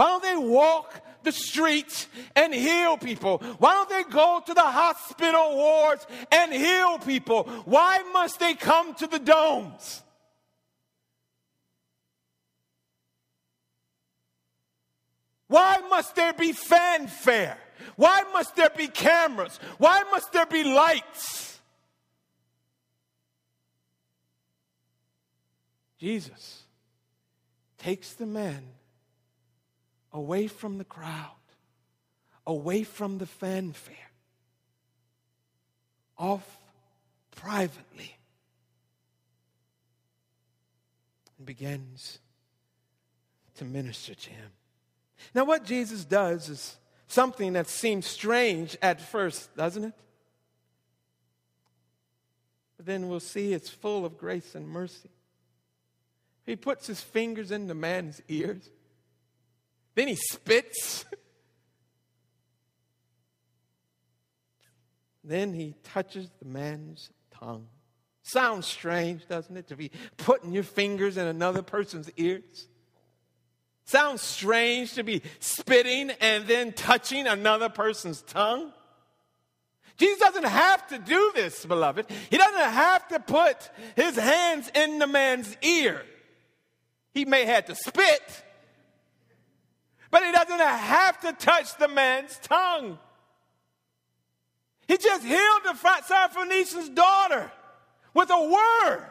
Why 0.00 0.06
don't 0.06 0.22
they 0.22 0.48
walk 0.48 0.98
the 1.24 1.30
streets 1.30 2.06
and 2.34 2.54
heal 2.54 2.96
people? 2.96 3.36
Why 3.58 3.74
don't 3.74 3.90
they 3.90 4.10
go 4.10 4.42
to 4.46 4.54
the 4.54 4.62
hospital 4.62 5.56
wards 5.56 6.06
and 6.32 6.54
heal 6.54 6.98
people? 7.00 7.42
Why 7.66 7.98
must 8.10 8.40
they 8.40 8.54
come 8.54 8.94
to 8.94 9.06
the 9.06 9.18
domes? 9.18 10.02
Why 15.48 15.82
must 15.90 16.16
there 16.16 16.32
be 16.32 16.52
fanfare? 16.52 17.58
Why 17.96 18.22
must 18.32 18.56
there 18.56 18.70
be 18.74 18.88
cameras? 18.88 19.60
Why 19.76 20.04
must 20.10 20.32
there 20.32 20.46
be 20.46 20.64
lights? 20.64 21.60
Jesus 25.98 26.62
takes 27.76 28.14
the 28.14 28.24
man 28.24 28.62
away 30.12 30.46
from 30.46 30.78
the 30.78 30.84
crowd, 30.84 31.30
away 32.46 32.82
from 32.82 33.18
the 33.18 33.26
fanfare, 33.26 33.94
off 36.18 36.58
privately, 37.36 38.16
and 41.38 41.46
begins 41.46 42.18
to 43.56 43.64
minister 43.64 44.14
to 44.14 44.30
him. 44.30 44.50
Now, 45.34 45.44
what 45.44 45.64
Jesus 45.64 46.04
does 46.04 46.48
is 46.48 46.76
something 47.06 47.52
that 47.54 47.68
seems 47.68 48.06
strange 48.06 48.76
at 48.80 49.00
first, 49.00 49.54
doesn't 49.56 49.84
it? 49.84 49.94
But 52.76 52.86
then 52.86 53.08
we'll 53.08 53.20
see 53.20 53.52
it's 53.52 53.68
full 53.68 54.06
of 54.06 54.16
grace 54.16 54.54
and 54.54 54.66
mercy. 54.66 55.10
He 56.46 56.56
puts 56.56 56.86
his 56.86 57.00
fingers 57.00 57.50
in 57.50 57.66
the 57.66 57.74
man's 57.74 58.22
ears. 58.28 58.70
Then 59.94 60.08
he 60.08 60.16
spits. 60.16 61.04
then 65.24 65.52
he 65.54 65.74
touches 65.82 66.30
the 66.38 66.46
man's 66.46 67.10
tongue. 67.30 67.66
Sounds 68.22 68.66
strange, 68.66 69.26
doesn't 69.26 69.56
it, 69.56 69.68
to 69.68 69.76
be 69.76 69.90
putting 70.16 70.52
your 70.52 70.62
fingers 70.62 71.16
in 71.16 71.26
another 71.26 71.62
person's 71.62 72.10
ears? 72.16 72.68
Sounds 73.84 74.22
strange 74.22 74.94
to 74.94 75.02
be 75.02 75.22
spitting 75.40 76.10
and 76.20 76.46
then 76.46 76.72
touching 76.72 77.26
another 77.26 77.68
person's 77.68 78.22
tongue? 78.22 78.72
Jesus 79.96 80.18
doesn't 80.20 80.44
have 80.44 80.86
to 80.88 80.98
do 80.98 81.32
this, 81.34 81.66
beloved. 81.66 82.06
He 82.30 82.38
doesn't 82.38 82.72
have 82.72 83.08
to 83.08 83.20
put 83.20 83.68
his 83.96 84.16
hands 84.16 84.70
in 84.74 84.98
the 84.98 85.06
man's 85.06 85.56
ear. 85.60 86.02
He 87.12 87.24
may 87.24 87.44
have 87.44 87.66
to 87.66 87.74
spit, 87.74 88.44
but 90.10 90.24
he 90.24 90.32
doesn't 90.32 90.60
have 90.60 91.20
to 91.20 91.32
touch 91.32 91.76
the 91.76 91.88
man's 91.88 92.38
tongue. 92.42 92.98
He 94.88 94.96
just 94.96 95.24
healed 95.24 95.62
the 95.64 95.74
Syrophoenician's 95.74 96.88
daughter 96.88 97.50
with 98.12 98.30
a 98.30 98.42
word. 98.42 99.06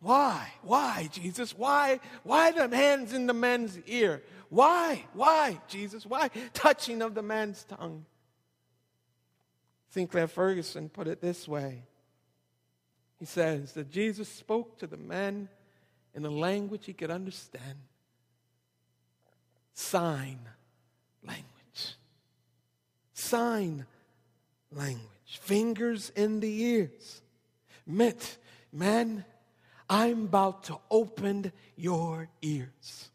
Why? 0.00 0.52
Why, 0.62 1.08
Jesus? 1.12 1.56
Why? 1.56 1.98
Why 2.22 2.52
the 2.52 2.68
hands 2.74 3.12
in 3.12 3.26
the 3.26 3.34
man's 3.34 3.76
ear? 3.86 4.22
Why? 4.50 5.04
Why, 5.14 5.60
Jesus? 5.66 6.06
Why? 6.06 6.30
Touching 6.54 7.02
of 7.02 7.14
the 7.14 7.22
man's 7.22 7.64
tongue. 7.64 8.04
Sinclair 9.90 10.28
Ferguson 10.28 10.88
put 10.88 11.08
it 11.08 11.20
this 11.20 11.48
way. 11.48 11.82
He 13.18 13.24
says 13.24 13.72
that 13.72 13.90
Jesus 13.90 14.28
spoke 14.28 14.78
to 14.78 14.86
the 14.86 14.96
man 14.96 15.48
in 16.16 16.24
a 16.24 16.30
language 16.30 16.86
he 16.86 16.94
could 16.94 17.10
understand. 17.10 17.78
Sign 19.74 20.40
language. 21.22 21.96
Sign 23.12 23.84
language. 24.72 25.38
Fingers 25.42 26.10
in 26.16 26.40
the 26.40 26.62
ears. 26.62 27.20
Meant, 27.86 28.38
man, 28.72 29.24
I'm 29.88 30.24
about 30.24 30.64
to 30.64 30.78
open 30.90 31.52
your 31.76 32.28
ears 32.40 33.10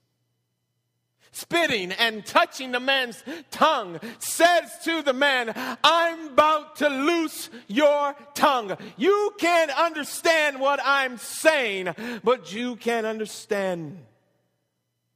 spitting 1.31 1.91
and 1.93 2.25
touching 2.25 2.71
the 2.71 2.79
man's 2.79 3.23
tongue, 3.49 3.99
says 4.19 4.71
to 4.83 5.01
the 5.01 5.13
man, 5.13 5.53
I'm 5.83 6.29
about 6.29 6.77
to 6.77 6.89
loose 6.89 7.49
your 7.67 8.15
tongue. 8.33 8.77
You 8.97 9.33
can't 9.37 9.71
understand 9.71 10.59
what 10.59 10.79
I'm 10.83 11.17
saying, 11.17 11.95
but 12.23 12.53
you 12.53 12.75
can 12.75 13.05
understand 13.05 13.97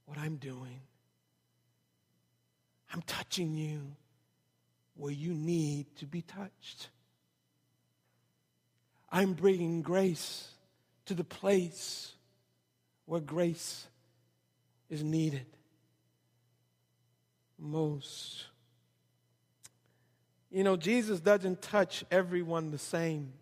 what 0.05 0.17
I'm 0.17 0.37
doing. 0.37 0.79
I'm 2.93 3.01
touching 3.01 3.55
you 3.55 3.81
where 4.95 5.11
you 5.11 5.33
need 5.33 5.93
to 5.97 6.05
be 6.05 6.21
touched. 6.21 6.89
I'm 9.11 9.33
bringing 9.33 9.81
grace 9.81 10.47
to 11.05 11.13
the 11.13 11.23
place 11.23 12.13
where 13.05 13.21
grace 13.21 13.85
is 14.89 15.03
needed 15.03 15.45
most. 17.59 18.45
You 20.51 20.63
know, 20.63 20.77
Jesus 20.77 21.19
doesn't 21.19 21.61
touch 21.61 22.05
everyone 22.11 22.71
the 22.71 22.77
same, 22.77 23.33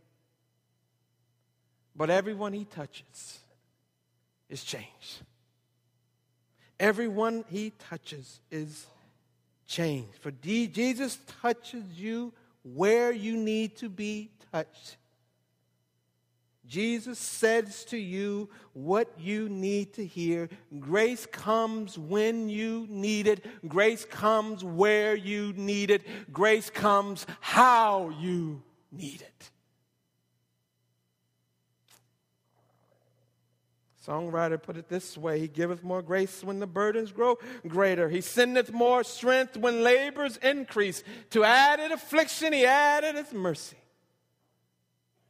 but 1.96 2.10
everyone 2.10 2.54
he 2.54 2.66
touches 2.66 3.40
is 4.50 4.64
changed. 4.64 5.22
Everyone 6.80 7.46
he 7.50 7.72
touches 7.90 8.40
is 8.50 8.88
changed. 9.68 10.16
For 10.22 10.32
Jesus 10.32 11.20
touches 11.42 11.84
you 11.96 12.34
where 12.64 13.12
you 13.12 13.38
need 13.38 13.78
to 13.78 13.90
be 13.90 14.32
touched. 14.52 14.98
Jesus 16.68 17.20
says 17.20 17.84
to 17.86 17.98
you 17.98 18.50
what 18.72 19.12
you 19.20 19.50
need 19.50 19.94
to 19.94 20.06
hear. 20.06 20.50
Grace 20.80 21.26
comes 21.26 21.98
when 21.98 22.48
you 22.48 22.88
need 22.90 23.28
it. 23.28 23.46
Grace 23.68 24.06
comes 24.06 24.64
where 24.64 25.16
you 25.16 25.54
need 25.58 25.92
it. 25.92 26.04
Grace 26.32 26.70
comes 26.70 27.26
how 27.42 28.10
you 28.20 28.64
need 28.92 29.22
it. 29.22 29.50
Songwriter 34.08 34.62
put 34.62 34.76
it 34.76 34.90
this 34.90 35.18
way 35.18 35.40
He 35.40 35.48
giveth 35.48 35.84
more 35.84 36.02
grace 36.02 36.44
when 36.44 36.60
the 36.60 36.68
burdens 36.68 37.12
grow 37.12 37.38
greater. 37.68 38.10
He 38.10 38.22
sendeth 38.22 38.72
more 38.72 39.04
strength 39.04 39.58
when 39.58 39.84
labors 39.84 40.38
increase. 40.38 41.04
To 41.32 41.44
added 41.44 41.92
affliction, 41.92 42.54
He 42.54 42.66
added 42.66 43.16
His 43.16 43.34
mercy 43.34 43.78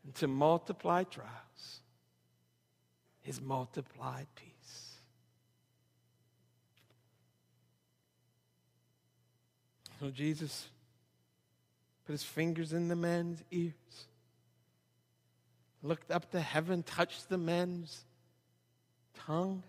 and 0.04 0.14
to 0.16 0.28
multiply 0.28 1.04
trials 1.04 1.80
is 3.26 3.42
multiplied 3.42 4.28
peace. 4.36 4.96
So 10.00 10.10
Jesus 10.10 10.68
put 12.06 12.12
his 12.12 12.24
fingers 12.24 12.74
in 12.74 12.90
the 12.90 12.96
man's 12.96 13.42
ears, 13.52 13.74
looked 15.82 16.12
up 16.12 16.32
to 16.32 16.42
heaven, 16.42 16.84
touched 16.84 17.30
the 17.30 17.38
man's 17.38 18.04
tongue. 19.26 19.64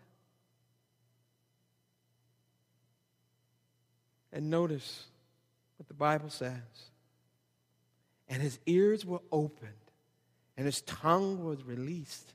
And 4.33 4.51
notice 4.51 5.07
what 5.77 5.87
the 5.87 5.95
Bible 5.95 6.31
says. 6.31 6.91
And 8.29 8.43
his 8.43 8.59
ears 8.67 9.05
were 9.05 9.21
opened 9.31 9.84
and 10.57 10.67
his 10.67 10.83
tongue 10.83 11.45
was 11.45 11.65
released, 11.65 12.35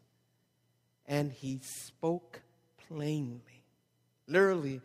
and 1.08 1.32
he 1.32 1.60
spoke 1.64 2.42
plainly. 2.88 3.64
Literally, 4.28 4.82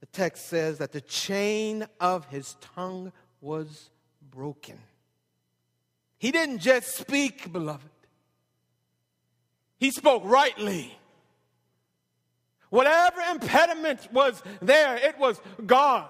the 0.00 0.06
text 0.06 0.46
says 0.46 0.78
that 0.78 0.92
the 0.92 1.00
chain 1.00 1.86
of 2.00 2.26
his 2.26 2.56
tongue 2.60 3.12
was 3.40 3.90
broken. 4.30 4.78
He 6.18 6.30
didn't 6.32 6.58
just 6.58 6.96
speak, 6.96 7.52
beloved, 7.52 7.88
he 9.78 9.90
spoke 9.90 10.22
rightly. 10.24 10.96
Whatever 12.70 13.20
impediment 13.30 14.08
was 14.12 14.42
there, 14.60 14.96
it 14.96 15.18
was 15.18 15.40
gone. 15.64 16.08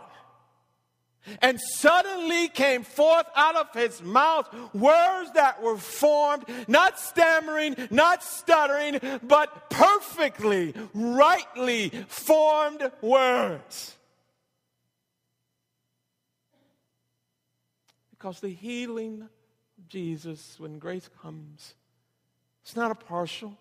And 1.41 1.61
suddenly 1.61 2.49
came 2.49 2.83
forth 2.83 3.27
out 3.35 3.57
of 3.57 3.73
his 3.73 4.03
mouth 4.03 4.53
words 4.75 5.33
that 5.33 5.63
were 5.63 5.79
formed, 5.79 6.45
not 6.69 6.99
stammering, 6.99 7.77
not 7.91 8.23
stuttering, 8.23 9.01
but 9.23 9.71
perfectly, 9.71 10.75
rightly 10.93 11.91
formed 12.09 12.91
words. 13.01 13.97
Because 18.11 18.41
the 18.41 18.49
healing 18.49 19.23
of 19.23 19.89
Jesus, 19.89 20.57
when 20.59 20.79
grace 20.79 21.09
comes, 21.21 21.75
it's 22.63 22.77
not 22.77 22.91
a 22.91 22.95
partial, 22.95 23.57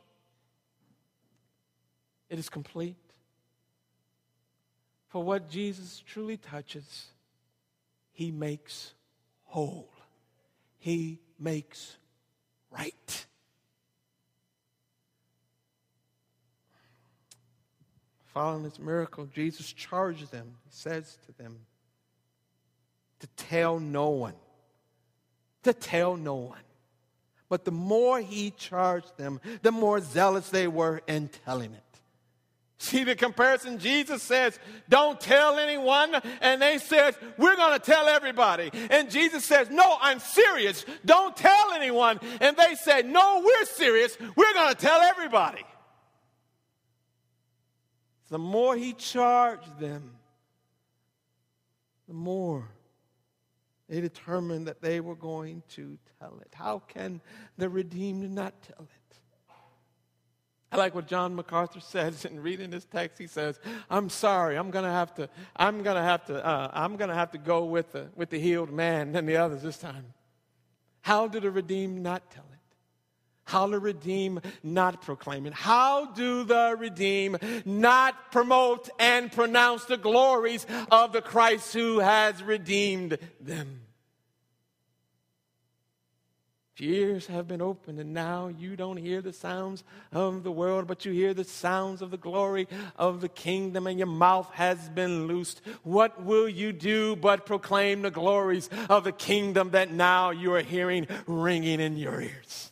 it 2.29 2.39
is 2.39 2.49
complete. 2.49 2.95
For 5.09 5.21
what 5.21 5.49
Jesus 5.49 6.01
truly 6.07 6.37
touches, 6.37 7.07
he 8.13 8.31
makes 8.31 8.93
whole. 9.43 9.89
He 10.77 11.19
makes 11.37 11.97
right. 12.71 13.25
Following 18.33 18.63
this 18.63 18.79
miracle, 18.79 19.27
Jesus 19.27 19.71
charged 19.71 20.31
them. 20.31 20.55
He 20.63 20.71
says 20.71 21.17
to 21.25 21.43
them 21.43 21.57
to 23.19 23.27
tell 23.35 23.79
no 23.79 24.09
one. 24.09 24.33
To 25.63 25.73
tell 25.73 26.17
no 26.17 26.35
one. 26.35 26.59
But 27.47 27.65
the 27.65 27.71
more 27.71 28.19
he 28.19 28.51
charged 28.51 29.17
them, 29.17 29.39
the 29.61 29.71
more 29.71 30.01
zealous 30.01 30.49
they 30.49 30.67
were 30.67 31.01
in 31.07 31.29
telling 31.45 31.73
it. 31.73 31.92
See 32.83 33.05
the 33.05 33.15
comparison? 33.15 33.79
Jesus 33.79 34.21
says, 34.21 34.59
Don't 34.89 35.17
tell 35.17 35.57
anyone. 35.57 36.15
And 36.41 36.61
they 36.61 36.79
said, 36.79 37.15
We're 37.37 37.55
going 37.55 37.79
to 37.79 37.79
tell 37.79 38.09
everybody. 38.09 38.71
And 38.91 39.09
Jesus 39.09 39.45
says, 39.45 39.69
No, 39.69 39.95
I'm 40.01 40.19
serious. 40.19 40.85
Don't 41.05 41.33
tell 41.33 41.71
anyone. 41.71 42.19
And 42.41 42.57
they 42.57 42.75
said, 42.75 43.05
No, 43.05 43.41
we're 43.41 43.65
serious. 43.67 44.17
We're 44.35 44.53
going 44.53 44.75
to 44.75 44.75
tell 44.75 44.99
everybody. 44.99 45.63
The 48.29 48.37
more 48.37 48.75
he 48.75 48.91
charged 48.91 49.79
them, 49.79 50.15
the 52.09 52.13
more 52.13 52.67
they 53.87 54.01
determined 54.01 54.67
that 54.67 54.81
they 54.81 54.99
were 54.99 55.15
going 55.15 55.63
to 55.75 55.97
tell 56.19 56.37
it. 56.41 56.49
How 56.53 56.79
can 56.79 57.21
the 57.57 57.69
redeemed 57.69 58.29
not 58.29 58.61
tell 58.61 58.81
it? 58.81 59.02
I 60.73 60.77
like 60.77 60.95
what 60.95 61.07
John 61.07 61.35
MacArthur 61.35 61.79
says 61.81 62.25
in 62.25 62.41
reading 62.41 62.71
this 62.71 62.85
text. 62.85 63.19
He 63.19 63.27
says, 63.27 63.59
"I'm 63.89 64.09
sorry. 64.09 64.57
I'm 64.57 64.71
gonna 64.71 64.91
have 64.91 65.13
to. 65.15 65.29
I'm 65.55 65.83
gonna 65.83 66.03
have 66.03 66.25
to. 66.25 66.43
Uh, 66.45 66.71
I'm 66.73 66.97
gonna 66.97 67.13
have 67.13 67.31
to 67.31 67.37
go 67.37 67.65
with 67.65 67.91
the 67.91 68.09
with 68.15 68.29
the 68.29 68.39
healed 68.39 68.71
man 68.71 69.11
than 69.11 69.25
the 69.25 69.37
others 69.37 69.61
this 69.61 69.77
time." 69.77 70.13
How 71.01 71.27
do 71.27 71.39
the 71.39 71.51
redeemed 71.51 72.01
not 72.01 72.31
tell 72.31 72.45
it? 72.51 72.59
How 73.43 73.67
the 73.67 73.79
redeemed 73.79 74.41
not 74.63 75.01
proclaim 75.01 75.45
it. 75.45 75.53
How 75.53 76.05
do 76.05 76.45
the 76.45 76.75
redeemed 76.79 77.39
not 77.65 78.31
promote 78.31 78.89
and 78.99 79.29
pronounce 79.31 79.83
the 79.83 79.97
glories 79.97 80.65
of 80.89 81.11
the 81.11 81.21
Christ 81.21 81.73
who 81.73 81.99
has 81.99 82.41
redeemed 82.41 83.17
them? 83.41 83.81
Ears 86.79 87.27
have 87.27 87.47
been 87.47 87.61
opened, 87.61 87.99
and 87.99 88.15
now 88.15 88.47
you 88.47 88.75
don't 88.75 88.97
hear 88.97 89.21
the 89.21 89.31
sounds 89.31 89.83
of 90.11 90.41
the 90.41 90.51
world, 90.51 90.87
but 90.87 91.05
you 91.05 91.11
hear 91.11 91.33
the 91.33 91.43
sounds 91.43 92.01
of 92.01 92.09
the 92.09 92.17
glory 92.17 92.67
of 92.95 93.21
the 93.21 93.29
kingdom, 93.29 93.85
and 93.85 93.99
your 93.99 94.07
mouth 94.07 94.49
has 94.53 94.89
been 94.89 95.27
loosed. 95.27 95.61
What 95.83 96.23
will 96.23 96.49
you 96.49 96.73
do 96.73 97.15
but 97.15 97.45
proclaim 97.45 98.01
the 98.01 98.09
glories 98.09 98.71
of 98.89 99.03
the 99.03 99.11
kingdom 99.11 99.69
that 99.71 99.91
now 99.91 100.31
you 100.31 100.51
are 100.55 100.61
hearing 100.61 101.07
ringing 101.27 101.79
in 101.79 101.95
your 101.95 102.19
ears? 102.19 102.71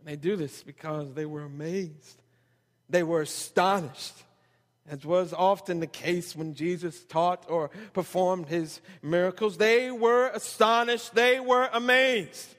And 0.00 0.08
they 0.08 0.16
do 0.16 0.34
this 0.34 0.64
because 0.64 1.14
they 1.14 1.26
were 1.26 1.42
amazed, 1.42 2.20
they 2.90 3.04
were 3.04 3.20
astonished 3.20 4.24
as 4.88 5.04
was 5.04 5.32
often 5.32 5.80
the 5.80 5.86
case 5.86 6.36
when 6.36 6.54
Jesus 6.54 7.04
taught 7.04 7.44
or 7.48 7.70
performed 7.92 8.46
his 8.46 8.80
miracles. 9.02 9.56
They 9.56 9.90
were 9.90 10.28
astonished, 10.28 11.14
they 11.14 11.40
were 11.40 11.68
amazed. 11.72 12.54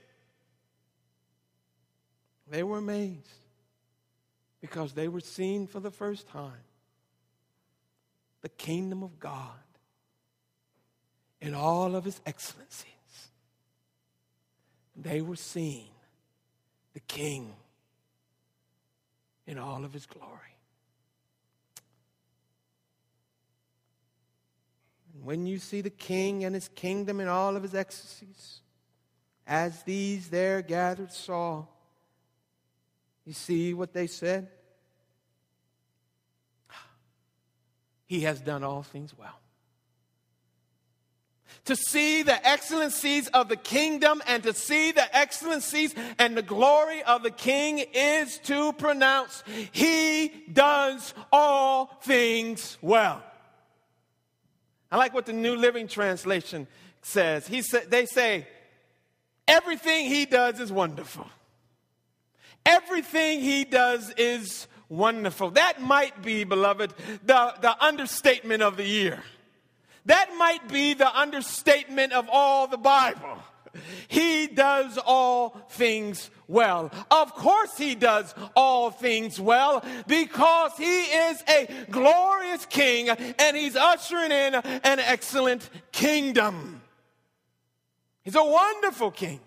They 2.50 2.63
were 2.63 2.78
amazed 2.78 3.28
because 4.62 4.94
they 4.94 5.08
were 5.08 5.20
seeing 5.20 5.68
for 5.68 5.80
the 5.80 5.92
first 5.92 6.28
time 6.28 6.63
the 8.42 8.50
kingdom 8.50 9.04
of 9.04 9.20
God 9.20 9.52
in 11.42 11.54
all 11.54 11.96
of 11.96 12.08
its 12.08 12.22
excellencies. 12.26 12.94
They 14.96 15.22
were 15.22 15.36
seeing 15.36 15.90
the 16.94 17.00
king 17.02 17.54
in 19.46 19.58
all 19.58 19.86
of 19.86 19.94
his 19.94 20.06
glory. 20.06 20.57
When 25.23 25.45
you 25.45 25.60
see 25.60 25.82
the 25.82 25.89
king 25.89 26.43
and 26.43 26.53
his 26.56 26.69
kingdom 26.69 27.19
in 27.19 27.27
all 27.27 27.56
of 27.56 27.63
his 27.63 27.75
ecstasies, 27.75 28.62
as 29.45 29.84
these 29.84 30.30
there 30.30 30.62
gathered 30.62 31.12
saw, 31.12 31.65
you 33.25 33.34
see 33.34 33.73
what 33.73 33.93
they 33.93 34.08
said? 34.08 34.47
He 38.06 38.21
has 38.21 38.39
done 38.39 38.63
all 38.63 38.84
things 38.84 39.13
well. 39.17 39.39
To 41.65 41.75
see 41.75 42.23
the 42.23 42.47
excellencies 42.47 43.27
of 43.27 43.49
the 43.49 43.58
kingdom 43.58 44.23
and 44.25 44.41
to 44.43 44.53
see 44.53 44.93
the 44.93 45.13
excellencies 45.15 45.93
and 46.17 46.38
the 46.38 46.41
glory 46.41 47.03
of 47.03 47.23
the 47.23 47.32
king 47.32 47.84
is 47.93 48.38
to 48.45 48.71
pronounce, 48.73 49.43
He 49.73 50.32
does 50.51 51.13
all 51.30 51.88
things 52.03 52.77
well. 52.82 53.21
I 54.91 54.97
like 54.97 55.13
what 55.13 55.26
the 55.26 55.34
New 55.34 55.56
Living 55.56 55.88
Translation 55.88 56.67
says. 57.02 57.47
He 57.47 57.62
sa- 57.62 57.80
they 57.88 58.06
say, 58.06 58.47
everything 59.47 60.08
he 60.08 60.26
does 60.26 60.60
is 60.60 60.71
wonderful. 60.71 61.28
Everything 62.65 63.39
he 63.39 63.63
does 63.63 64.13
is 64.17 64.67
wonderful. 64.89 65.52
That 65.52 65.82
might 65.82 66.21
be, 66.21 66.43
beloved, 66.43 66.93
the, 67.26 67.54
the 67.62 67.84
understatement 67.84 68.63
of 68.63 68.78
the 68.78 68.86
year. 68.86 69.23
That 70.06 70.30
might 70.38 70.69
be 70.69 70.93
the 70.93 71.13
understatement 71.17 72.13
of 72.13 72.30
all 72.32 72.67
the 72.67 72.78
Bible. 72.78 73.38
He 74.08 74.47
does 74.47 74.97
all 75.06 75.49
things 75.69 76.30
well. 76.47 76.91
Of 77.12 77.34
course, 77.34 77.77
He 77.77 77.95
does 77.95 78.34
all 78.56 78.91
things 78.91 79.39
well 79.39 79.84
because 80.08 80.71
He 80.77 81.01
is 81.01 81.43
a 81.47 81.86
glorious 81.89 82.65
King 82.65 83.10
and 83.10 83.58
He's 83.58 83.75
ushering 83.75 84.32
in 84.32 84.56
an 84.56 84.99
excellent 84.99 85.69
kingdom. 85.91 86.82
He's 88.23 88.36
a 88.36 88.43
wonderful 88.43 89.12
King 89.12 89.39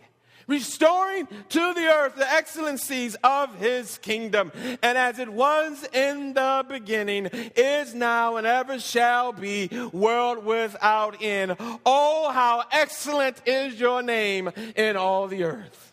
restoring 0.51 1.29
to 1.49 1.75
the 1.75 1.87
earth 1.87 2.17
the 2.17 2.31
excellencies 2.31 3.17
of 3.23 3.55
his 3.55 3.99
kingdom. 3.99 4.51
And 4.83 4.99
as 4.99 5.19
it 5.21 5.29
was 5.29 5.87
in 5.93 6.35
the 6.35 6.65
beginning, 6.69 7.27
is 7.57 7.95
now, 7.95 8.37
and 8.37 8.47
ever 8.47 8.81
shall 8.81 9.33
be, 9.33 9.69
world 9.93 10.45
without 10.45 11.23
end. 11.23 11.57
Oh, 11.87 12.31
how 12.33 12.65
excellent 12.73 13.41
is 13.47 13.79
your 13.79 14.03
name 14.03 14.51
in 14.75 14.97
all 14.97 15.29
the 15.29 15.45
earth. 15.45 15.93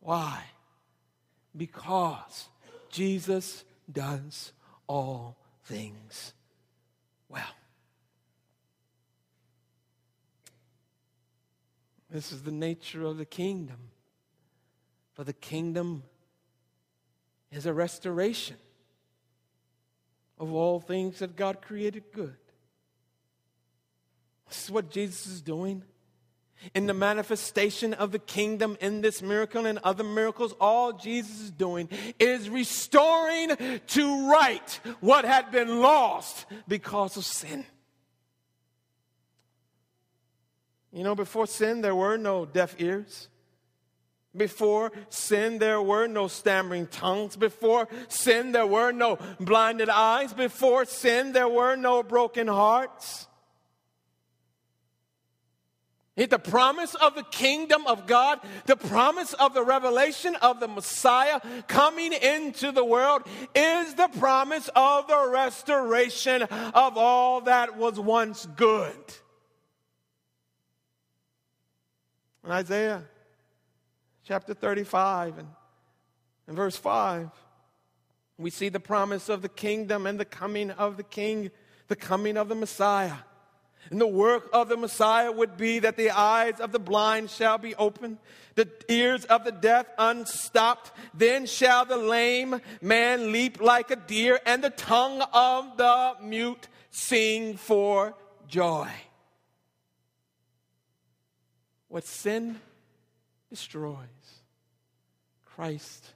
Why? 0.00 0.42
Because 1.54 2.48
Jesus 2.90 3.64
does 3.92 4.52
all 4.86 5.36
things 5.64 6.32
well. 7.28 7.44
This 12.10 12.32
is 12.32 12.42
the 12.42 12.52
nature 12.52 13.04
of 13.04 13.18
the 13.18 13.24
kingdom. 13.24 13.90
For 15.12 15.24
the 15.24 15.32
kingdom 15.32 16.04
is 17.50 17.66
a 17.66 17.72
restoration 17.72 18.56
of 20.38 20.52
all 20.52 20.80
things 20.80 21.18
that 21.18 21.36
God 21.36 21.60
created 21.60 22.04
good. 22.12 22.36
This 24.48 24.64
is 24.64 24.70
what 24.70 24.90
Jesus 24.90 25.26
is 25.26 25.42
doing. 25.42 25.82
In 26.74 26.86
the 26.86 26.94
manifestation 26.94 27.94
of 27.94 28.10
the 28.10 28.18
kingdom 28.18 28.76
in 28.80 29.00
this 29.00 29.22
miracle 29.22 29.66
and 29.66 29.78
other 29.84 30.02
miracles, 30.02 30.54
all 30.60 30.92
Jesus 30.92 31.40
is 31.40 31.50
doing 31.50 31.88
is 32.18 32.50
restoring 32.50 33.50
to 33.88 34.30
right 34.30 34.80
what 35.00 35.24
had 35.24 35.52
been 35.52 35.80
lost 35.80 36.46
because 36.66 37.16
of 37.16 37.24
sin. 37.24 37.64
You 40.92 41.04
know, 41.04 41.14
before 41.14 41.46
sin, 41.46 41.80
there 41.80 41.94
were 41.94 42.16
no 42.16 42.44
deaf 42.46 42.74
ears. 42.78 43.28
Before 44.36 44.92
sin, 45.08 45.58
there 45.58 45.82
were 45.82 46.06
no 46.06 46.28
stammering 46.28 46.86
tongues. 46.86 47.36
Before 47.36 47.88
sin, 48.08 48.52
there 48.52 48.66
were 48.66 48.92
no 48.92 49.18
blinded 49.40 49.88
eyes. 49.88 50.32
Before 50.32 50.84
sin, 50.84 51.32
there 51.32 51.48
were 51.48 51.76
no 51.76 52.02
broken 52.02 52.46
hearts. 52.46 53.26
The 56.16 56.38
promise 56.38 56.96
of 56.96 57.14
the 57.14 57.22
kingdom 57.22 57.86
of 57.86 58.06
God, 58.06 58.40
the 58.66 58.74
promise 58.76 59.34
of 59.34 59.54
the 59.54 59.62
revelation 59.62 60.34
of 60.36 60.58
the 60.58 60.66
Messiah 60.66 61.40
coming 61.68 62.12
into 62.12 62.72
the 62.72 62.84
world 62.84 63.22
is 63.54 63.94
the 63.94 64.08
promise 64.18 64.68
of 64.74 65.06
the 65.06 65.28
restoration 65.30 66.42
of 66.42 66.96
all 66.96 67.42
that 67.42 67.76
was 67.76 68.00
once 68.00 68.46
good. 68.56 68.96
In 72.48 72.54
Isaiah 72.54 73.02
chapter 74.24 74.54
35 74.54 75.36
and, 75.36 75.48
and 76.46 76.56
verse 76.56 76.78
5, 76.78 77.28
we 78.38 78.48
see 78.48 78.70
the 78.70 78.80
promise 78.80 79.28
of 79.28 79.42
the 79.42 79.50
kingdom 79.50 80.06
and 80.06 80.18
the 80.18 80.24
coming 80.24 80.70
of 80.70 80.96
the 80.96 81.02
king, 81.02 81.50
the 81.88 81.94
coming 81.94 82.38
of 82.38 82.48
the 82.48 82.54
Messiah. 82.54 83.18
And 83.90 84.00
the 84.00 84.06
work 84.06 84.48
of 84.54 84.70
the 84.70 84.78
Messiah 84.78 85.30
would 85.30 85.58
be 85.58 85.80
that 85.80 85.98
the 85.98 86.08
eyes 86.08 86.58
of 86.58 86.72
the 86.72 86.78
blind 86.78 87.28
shall 87.28 87.58
be 87.58 87.74
opened, 87.74 88.16
the 88.54 88.66
ears 88.88 89.26
of 89.26 89.44
the 89.44 89.52
deaf 89.52 89.84
unstopped. 89.98 90.90
Then 91.12 91.44
shall 91.44 91.84
the 91.84 91.98
lame 91.98 92.62
man 92.80 93.30
leap 93.30 93.60
like 93.60 93.90
a 93.90 93.96
deer, 93.96 94.40
and 94.46 94.64
the 94.64 94.70
tongue 94.70 95.20
of 95.34 95.76
the 95.76 96.14
mute 96.22 96.66
sing 96.90 97.58
for 97.58 98.14
joy. 98.46 98.88
What 101.88 102.04
sin 102.04 102.60
destroys, 103.50 103.96
Christ 105.44 106.12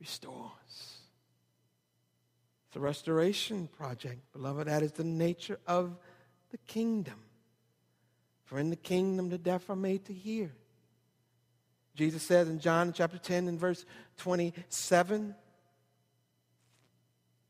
restores. 0.00 0.50
It's 2.68 2.76
a 2.76 2.80
restoration 2.80 3.68
project, 3.68 4.20
beloved. 4.32 4.68
That 4.68 4.82
is 4.82 4.92
the 4.92 5.04
nature 5.04 5.58
of 5.66 5.96
the 6.50 6.58
kingdom. 6.58 7.20
For 8.44 8.58
in 8.58 8.70
the 8.70 8.76
kingdom, 8.76 9.28
the 9.28 9.38
deaf 9.38 9.70
are 9.70 9.76
made 9.76 10.04
to 10.06 10.12
hear. 10.12 10.52
Jesus 11.94 12.22
says 12.22 12.48
in 12.48 12.60
John 12.60 12.92
chapter 12.92 13.18
10 13.18 13.46
and 13.46 13.58
verse 13.58 13.84
27 14.18 15.34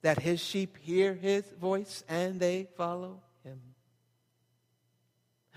that 0.03 0.19
his 0.19 0.41
sheep 0.41 0.77
hear 0.79 1.15
his 1.15 1.45
voice 1.61 2.05
and 2.09 2.41
they 2.41 2.67
follow 2.77 3.21
him. 3.45 3.61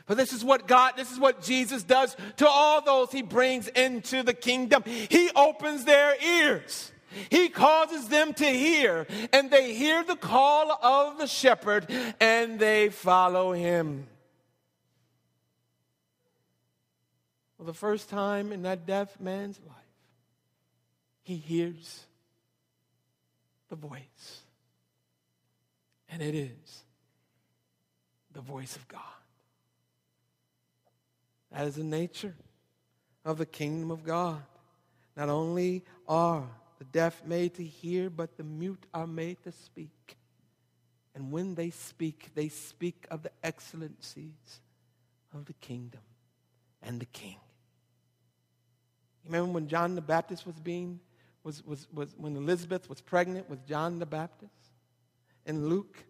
But 0.06 0.18
this 0.18 0.34
is 0.34 0.44
what 0.44 0.68
God, 0.68 0.94
this 0.98 1.12
is 1.12 1.20
what 1.20 1.42
Jesus 1.42 1.84
does 1.84 2.16
to 2.38 2.48
all 2.48 2.82
those 2.82 3.12
he 3.12 3.22
brings 3.22 3.68
into 3.70 4.22
the 4.24 4.34
kingdom. 4.34 4.84
He 4.86 5.30
opens 5.36 5.86
their 5.86 6.22
ears. 6.22 6.92
He 7.30 7.50
causes 7.50 8.08
them 8.08 8.34
to 8.34 8.46
hear, 8.46 9.06
and 9.32 9.52
they 9.52 9.74
hear 9.74 10.04
the 10.04 10.16
call 10.16 10.72
of 10.72 11.20
the 11.20 11.28
shepherd, 11.28 11.86
and 12.20 12.60
they 12.60 12.90
follow 12.90 13.52
him. 13.54 14.08
For 17.58 17.64
the 17.64 17.74
first 17.74 18.10
time 18.10 18.52
in 18.52 18.64
that 18.64 18.86
deaf 18.86 19.20
man's 19.20 19.60
life, 19.66 19.78
he 21.22 21.36
hears 21.36 22.06
the 23.70 23.76
voice. 23.76 24.42
And 26.10 26.22
it 26.22 26.36
is 26.36 26.84
the 28.34 28.42
voice 28.42 28.76
of 28.76 28.88
God. 28.88 29.02
That 31.54 31.68
is 31.68 31.76
the 31.76 31.84
nature 31.84 32.36
of 33.24 33.38
the 33.38 33.46
kingdom 33.46 33.92
of 33.92 34.04
God. 34.04 34.42
Not 35.16 35.30
only 35.30 35.84
are 36.08 36.48
the 36.80 36.86
deaf 36.86 37.24
made 37.26 37.54
to 37.56 37.64
hear, 37.64 38.10
but 38.10 38.38
the 38.38 38.44
mute 38.44 38.86
are 38.94 39.08
made 39.08 39.42
to 39.44 39.52
speak. 39.52 40.18
And 41.16 41.32
when 41.32 41.54
they 41.54 41.70
speak, 41.70 42.32
they 42.34 42.50
speak 42.50 43.06
of 43.12 43.22
the 43.22 43.32
excellencies 43.44 44.62
of 45.34 45.46
the 45.46 45.54
kingdom 45.54 46.02
and 46.82 47.00
the 47.00 47.06
king. 47.06 47.38
You 49.24 49.32
remember 49.32 49.54
when 49.54 49.68
John 49.68 49.94
the 49.94 50.02
Baptist 50.02 50.46
was 50.48 50.60
being, 50.60 51.00
was, 51.44 51.64
was, 51.64 51.88
was 51.94 52.16
when 52.18 52.36
Elizabeth 52.36 52.90
was 52.90 53.00
pregnant 53.00 53.48
with 53.50 53.66
John 53.68 54.00
the 54.00 54.06
Baptist? 54.08 54.52
In 55.46 55.70
Luke, 55.70 56.04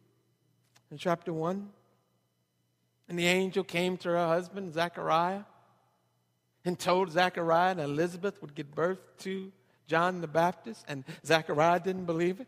in 0.90 0.98
chapter 0.98 1.34
1. 1.34 1.70
And 3.10 3.20
the 3.20 3.28
angel 3.28 3.64
came 3.64 3.98
to 3.98 4.10
her 4.10 4.28
husband, 4.28 4.74
Zechariah, 4.74 5.44
and 6.66 6.80
told 6.80 7.12
Zechariah 7.12 7.76
that 7.76 7.84
Elizabeth 7.84 8.42
would 8.42 8.56
give 8.56 8.74
birth 8.74 9.00
to 9.20 9.52
John 9.88 10.22
the 10.22 10.28
Baptist, 10.28 10.86
and 10.88 11.04
Zechariah 11.26 11.80
didn't 11.82 12.06
believe 12.06 12.40
it. 12.40 12.48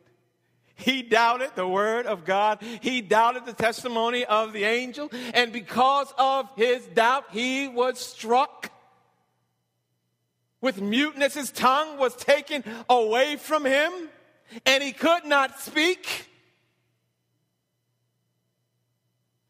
He 0.75 1.01
doubted 1.03 1.51
the 1.55 1.67
word 1.67 2.05
of 2.05 2.25
God. 2.25 2.61
He 2.81 3.01
doubted 3.01 3.45
the 3.45 3.53
testimony 3.53 4.25
of 4.25 4.51
the 4.51 4.65
angel. 4.65 5.09
And 5.33 5.53
because 5.53 6.13
of 6.17 6.49
his 6.57 6.85
doubt, 6.87 7.25
he 7.31 7.67
was 7.67 7.99
struck 7.99 8.71
with 10.59 10.81
muteness. 10.81 11.33
His 11.33 11.51
tongue 11.51 11.97
was 11.97 12.15
taken 12.15 12.63
away 12.89 13.37
from 13.37 13.65
him, 13.65 13.91
and 14.65 14.83
he 14.83 14.91
could 14.91 15.25
not 15.25 15.59
speak. 15.59 16.29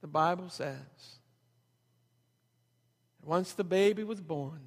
The 0.06 0.12
Bible 0.12 0.50
says 0.50 1.18
once 3.24 3.54
the 3.54 3.64
baby 3.64 4.04
was 4.04 4.22
born, 4.22 4.62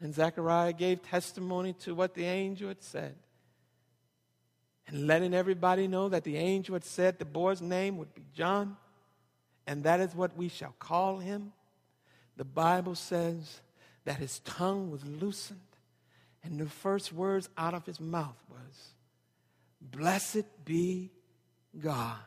and 0.00 0.12
Zechariah 0.12 0.72
gave 0.72 1.00
testimony 1.00 1.74
to 1.84 1.94
what 1.94 2.14
the 2.14 2.24
angel 2.24 2.66
had 2.66 2.82
said, 2.82 3.14
and 4.88 5.06
letting 5.06 5.32
everybody 5.32 5.86
know 5.86 6.08
that 6.08 6.24
the 6.24 6.36
angel 6.38 6.74
had 6.74 6.84
said 6.84 7.20
the 7.20 7.24
boy's 7.24 7.62
name 7.62 7.98
would 7.98 8.12
be 8.12 8.24
John, 8.34 8.76
and 9.68 9.84
that 9.84 10.00
is 10.00 10.12
what 10.12 10.36
we 10.36 10.48
shall 10.48 10.74
call 10.80 11.18
him. 11.18 11.52
The 12.36 12.44
Bible 12.44 12.96
says 12.96 13.60
that 14.06 14.16
his 14.16 14.40
tongue 14.40 14.90
was 14.90 15.04
loosened, 15.04 15.60
and 16.42 16.58
the 16.58 16.66
first 16.66 17.12
words 17.12 17.48
out 17.56 17.74
of 17.74 17.86
his 17.86 18.00
mouth 18.00 18.42
was, 18.50 18.94
Blessed 19.80 20.64
be 20.64 21.12
God 21.78 22.18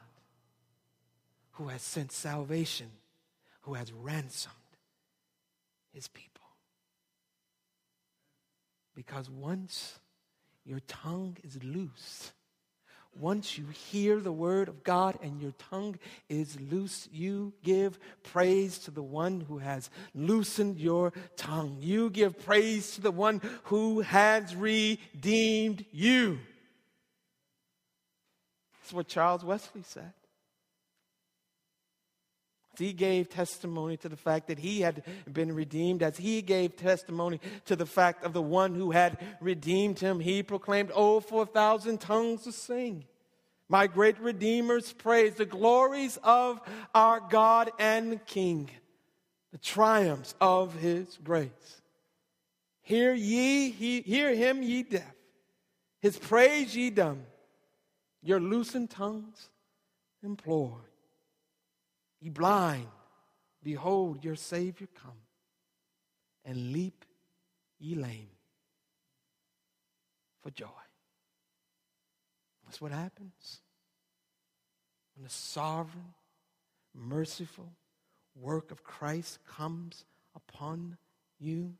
who 1.54 1.68
has 1.68 1.82
sent 1.82 2.12
salvation, 2.12 2.88
who 3.62 3.74
has 3.74 3.92
ransomed 3.92 4.54
his 5.94 6.08
people. 6.08 6.30
Because 8.96 9.30
once 9.30 10.00
your 10.66 10.80
tongue 10.88 11.38
is 11.44 11.64
loose, 11.64 12.32
once 13.20 13.58
you 13.58 13.66
hear 13.68 14.20
the 14.20 14.32
word 14.32 14.68
of 14.68 14.84
God 14.84 15.18
and 15.22 15.40
your 15.40 15.54
tongue 15.70 15.98
is 16.30 16.60
loose, 16.60 17.08
you 17.12 17.54
give 17.64 18.00
praise 18.24 18.80
to 18.80 18.92
the 18.92 19.04
one 19.04 19.42
who 19.42 19.60
has 19.60 19.92
loosened 20.16 20.80
your 20.80 21.14
tongue. 21.36 21.78
You 21.80 22.10
give 22.10 22.44
praise 22.44 22.96
to 22.96 23.02
the 23.02 23.12
one 23.12 23.42
who 23.66 24.02
has 24.02 24.56
redeemed 24.56 25.86
you. 25.92 26.40
That's 28.82 28.94
what 28.94 29.08
Charles 29.08 29.44
Wesley 29.44 29.84
said. 29.84 30.14
He 32.78 32.94
gave 32.94 33.30
testimony 33.30 33.98
to 33.98 34.10
the 34.10 34.18
fact 34.18 34.48
that 34.48 34.60
he 34.60 34.82
had 34.82 35.04
been 35.32 35.54
redeemed, 35.54 36.02
as 36.02 36.18
he 36.18 36.42
gave 36.42 36.76
testimony 36.76 37.40
to 37.66 37.76
the 37.76 37.86
fact 37.86 38.24
of 38.24 38.34
the 38.34 38.42
one 38.42 38.74
who 38.74 38.92
had 38.92 39.18
redeemed 39.40 40.00
him. 40.00 40.20
He 40.20 40.42
proclaimed, 40.42 40.92
Oh, 40.94 41.20
for 41.20 41.44
a 41.44 41.48
thousand 41.48 42.00
tongues 42.02 42.44
to 42.44 42.52
sing. 42.52 43.06
My 43.70 43.88
great 43.88 44.20
Redeemer's 44.20 44.92
praise, 44.94 45.36
the 45.36 45.46
glories 45.46 46.20
of 46.24 46.60
our 46.94 47.20
God 47.20 47.72
and 47.80 48.24
King, 48.26 48.70
the 49.52 49.58
triumphs 49.58 50.36
of 50.42 50.76
his 50.76 51.18
grace. 51.24 51.82
Hear 52.82 53.14
ye, 53.14 53.70
he, 53.70 54.02
hear 54.02 54.36
him, 54.36 54.62
ye 54.62 54.84
deaf, 54.84 55.14
his 56.02 56.18
praise 56.18 56.76
ye 56.76 56.90
dumb, 56.90 57.22
your 58.22 58.40
loosened 58.40 58.90
tongues 58.90 59.50
implore. 60.22 60.82
Ye 62.24 62.30
blind, 62.30 62.88
behold, 63.62 64.24
your 64.24 64.38
Savior 64.38 64.88
come. 64.96 65.12
And 66.46 66.72
leap, 66.72 67.04
ye 67.80 67.96
lame, 67.96 68.30
for 70.42 70.50
joy. 70.50 70.68
That's 72.64 72.80
what 72.80 72.94
happens 72.94 73.60
when 75.16 75.26
the 75.26 75.30
sovereign, 75.30 76.14
merciful 76.96 77.70
work 78.40 78.72
of 78.72 78.86
Christ 78.86 79.40
comes 79.46 80.06
upon 80.34 80.96
you, 81.40 81.74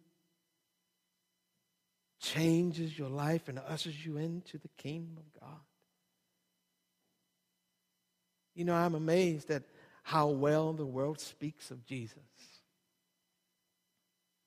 changes 2.20 3.00
your 3.00 3.10
life, 3.10 3.48
and 3.48 3.60
ushers 3.66 4.06
you 4.06 4.18
into 4.18 4.58
the 4.58 4.70
kingdom 4.78 5.18
of 5.18 5.42
God. 5.42 5.60
You 8.56 8.66
know, 8.66 8.76
I'm 8.76 8.96
amazed 8.96 9.48
that 9.48 9.64
how 10.04 10.28
well 10.28 10.74
the 10.74 10.86
world 10.86 11.20
speaks 11.20 11.72
of 11.72 11.86
Jesus. 11.86 12.20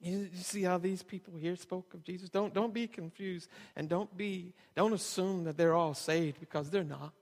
You, 0.00 0.28
you 0.32 0.42
see 0.42 0.62
how 0.62 0.78
these 0.78 1.02
people 1.02 1.34
here 1.36 1.56
spoke 1.56 1.94
of 1.94 2.04
Jesus? 2.04 2.28
Don't, 2.28 2.52
don't 2.52 2.72
be 2.72 2.86
confused 2.86 3.48
and 3.74 3.88
don't 3.88 4.14
be 4.16 4.52
don't 4.76 4.92
assume 4.92 5.44
that 5.44 5.56
they're 5.56 5.74
all 5.74 5.94
saved 5.94 6.38
because 6.38 6.70
they're 6.70 6.84
not. 6.84 7.12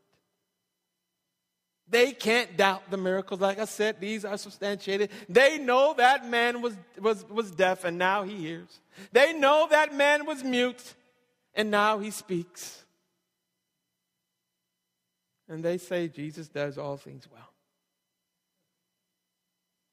They 1.88 2.12
can't 2.12 2.56
doubt 2.56 2.90
the 2.90 2.96
miracles. 2.96 3.40
Like 3.40 3.58
I 3.58 3.66
said, 3.66 4.00
these 4.00 4.24
are 4.24 4.38
substantiated. 4.38 5.10
They 5.28 5.58
know 5.58 5.94
that 5.96 6.28
man 6.28 6.62
was, 6.62 6.74
was, 6.98 7.28
was 7.28 7.50
deaf 7.50 7.84
and 7.84 7.98
now 7.98 8.22
he 8.22 8.36
hears. 8.36 8.80
They 9.12 9.32
know 9.34 9.68
that 9.70 9.94
man 9.94 10.26
was 10.26 10.42
mute 10.42 10.94
and 11.54 11.70
now 11.70 11.98
he 11.98 12.10
speaks. 12.10 12.82
And 15.48 15.62
they 15.62 15.78
say 15.78 16.08
Jesus 16.08 16.48
does 16.48 16.78
all 16.78 16.96
things 16.96 17.28
well. 17.30 17.53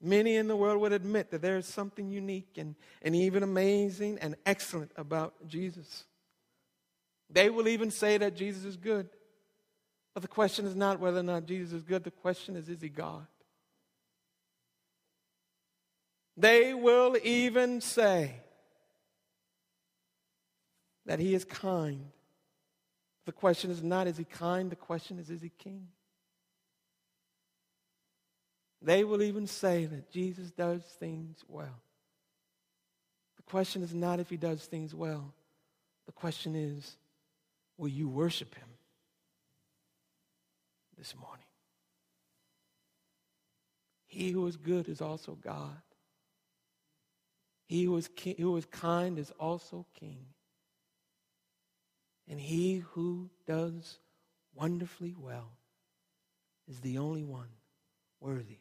Many 0.02 0.36
in 0.36 0.48
the 0.48 0.56
world 0.56 0.82
would 0.82 0.94
admit 0.94 1.30
that 1.30 1.42
there 1.42 1.58
is 1.58 1.68
something 1.68 2.10
unique 2.10 2.58
and, 2.58 2.76
and 3.04 3.16
even 3.16 3.44
amazing 3.44 4.18
and 4.20 4.36
excellent 4.46 4.92
about 4.96 5.34
Jesus. 5.48 6.06
They 7.30 7.50
will 7.50 7.68
even 7.68 7.92
say 7.92 8.18
that 8.18 8.36
Jesus 8.36 8.66
is 8.66 8.78
good. 8.78 9.10
But 10.14 10.22
the 10.22 10.28
question 10.28 10.66
is 10.66 10.76
not 10.76 11.00
whether 11.00 11.20
or 11.20 11.24
not 11.24 11.46
Jesus 11.46 11.74
is 11.74 11.84
good, 11.84 12.04
the 12.04 12.12
question 12.12 12.56
is, 12.56 12.68
is 12.68 12.82
he 12.82 12.90
God? 12.90 13.28
They 16.36 16.74
will 16.74 17.16
even 17.24 17.80
say 17.80 18.36
that 21.06 21.20
he 21.20 21.34
is 21.36 21.46
kind. 21.46 22.06
The 23.26 23.32
question 23.32 23.70
is 23.70 23.84
not, 23.84 24.08
is 24.08 24.18
he 24.18 24.24
kind? 24.24 24.70
The 24.72 24.76
question 24.76 25.20
is, 25.20 25.30
is 25.30 25.42
he 25.42 25.52
king? 25.58 25.88
They 28.82 29.04
will 29.04 29.22
even 29.22 29.46
say 29.46 29.86
that 29.86 30.12
Jesus 30.12 30.50
does 30.52 30.82
things 30.82 31.44
well. 31.48 31.82
The 33.38 33.44
question 33.44 33.84
is 33.84 33.94
not 33.94 34.20
if 34.20 34.30
he 34.30 34.38
does 34.38 34.66
things 34.66 34.96
well. 34.96 35.34
The 36.08 36.12
question 36.12 36.56
is, 36.56 36.98
will 37.78 37.90
you 37.90 38.10
worship 38.10 38.56
him 38.56 38.68
this 40.98 41.14
morning? 41.16 41.46
He 44.08 44.32
who 44.32 44.48
is 44.48 44.58
good 44.58 44.90
is 44.90 45.00
also 45.00 45.36
God. 45.36 45.82
He 47.66 47.84
who 47.84 47.96
is, 47.98 48.10
king, 48.10 48.36
who 48.38 48.58
is 48.58 48.66
kind 48.66 49.18
is 49.18 49.32
also 49.40 49.86
king. 49.94 50.26
And 52.28 52.40
he 52.40 52.78
who 52.78 53.30
does 53.48 54.00
wonderfully 54.56 55.16
well 55.18 55.52
is 56.68 56.80
the 56.82 56.98
only 56.98 57.24
one 57.24 57.48
worthy 58.20 58.60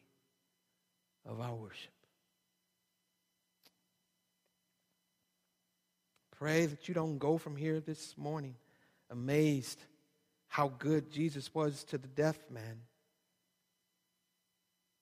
of 1.25 1.39
our 1.39 1.53
worship. 1.53 1.91
Pray 6.31 6.65
that 6.65 6.87
you 6.87 6.93
don't 6.93 7.19
go 7.19 7.37
from 7.37 7.55
here 7.55 7.79
this 7.79 8.17
morning 8.17 8.55
amazed 9.11 9.79
how 10.47 10.69
good 10.79 11.11
Jesus 11.11 11.53
was 11.53 11.83
to 11.85 11.97
the 11.97 12.07
deaf 12.07 12.37
man. 12.49 12.81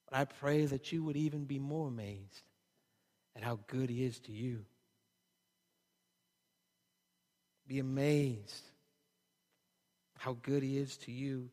But 0.09 0.19
I 0.19 0.25
pray 0.25 0.65
that 0.65 0.91
you 0.91 1.03
would 1.03 1.15
even 1.15 1.45
be 1.45 1.59
more 1.59 1.87
amazed 1.87 2.43
at 3.35 3.43
how 3.43 3.59
good 3.67 3.89
he 3.89 4.03
is 4.03 4.19
to 4.21 4.31
you. 4.31 4.65
Be 7.67 7.79
amazed 7.79 8.63
how 10.17 10.35
good 10.41 10.63
he 10.63 10.77
is 10.77 10.97
to 10.97 11.11
you, 11.11 11.49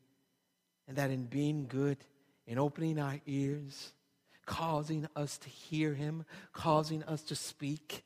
and 0.87 0.97
that 0.97 1.11
in 1.11 1.25
being 1.25 1.67
good, 1.67 1.97
in 2.45 2.59
opening 2.59 2.99
our 2.99 3.19
ears, 3.25 3.93
causing 4.47 5.07
us 5.15 5.37
to 5.37 5.49
hear 5.49 5.93
him, 5.93 6.25
causing 6.53 7.03
us 7.03 7.21
to 7.21 7.35
speak, 7.35 8.03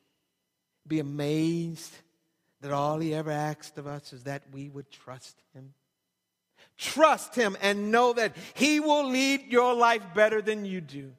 be 0.85 0.99
amazed 0.99 1.95
that 2.59 2.73
all 2.73 2.99
he 2.99 3.13
ever 3.13 3.31
asked 3.31 3.77
of 3.77 3.87
us 3.87 4.11
is 4.11 4.23
that 4.23 4.43
we 4.51 4.67
would 4.67 4.91
trust 4.91 5.41
him. 5.53 5.73
Trust 6.77 7.35
him 7.35 7.55
and 7.61 7.91
know 7.91 8.11
that 8.13 8.35
he 8.55 8.79
will 8.79 9.07
lead 9.07 9.51
your 9.51 9.73
life 9.73 10.03
better 10.13 10.41
than 10.41 10.65
you 10.65 10.81
do. 10.81 11.13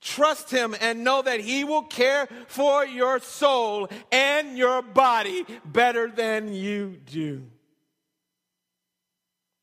Trust 0.00 0.50
him 0.50 0.74
and 0.80 1.02
know 1.02 1.22
that 1.22 1.40
he 1.40 1.64
will 1.64 1.82
care 1.82 2.28
for 2.46 2.84
your 2.84 3.20
soul 3.20 3.88
and 4.12 4.56
your 4.56 4.82
body 4.82 5.44
better 5.64 6.08
than 6.08 6.52
you 6.52 6.98
do. 7.06 7.44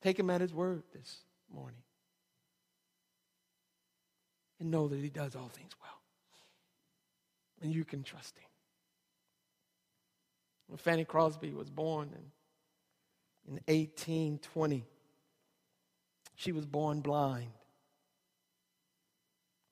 Take 0.02 0.18
him 0.18 0.30
at 0.30 0.42
his 0.42 0.54
word 0.54 0.84
this 0.94 1.20
morning. 1.54 1.81
And 4.62 4.70
know 4.70 4.88
that 4.88 5.00
he 5.00 5.10
does 5.10 5.36
all 5.36 5.50
things 5.50 5.72
well. 5.82 6.00
And 7.64 7.74
you 7.74 7.84
can 7.84 8.04
trust 8.04 8.38
him. 8.38 8.46
When 10.68 10.78
Fanny 10.78 11.04
Crosby 11.04 11.52
was 11.52 11.72
born 11.72 12.10
in, 13.48 13.58
in 13.68 13.76
1820, 13.76 14.86
she 16.36 16.52
was 16.52 16.68
born 16.68 17.02
blind. 17.02 17.50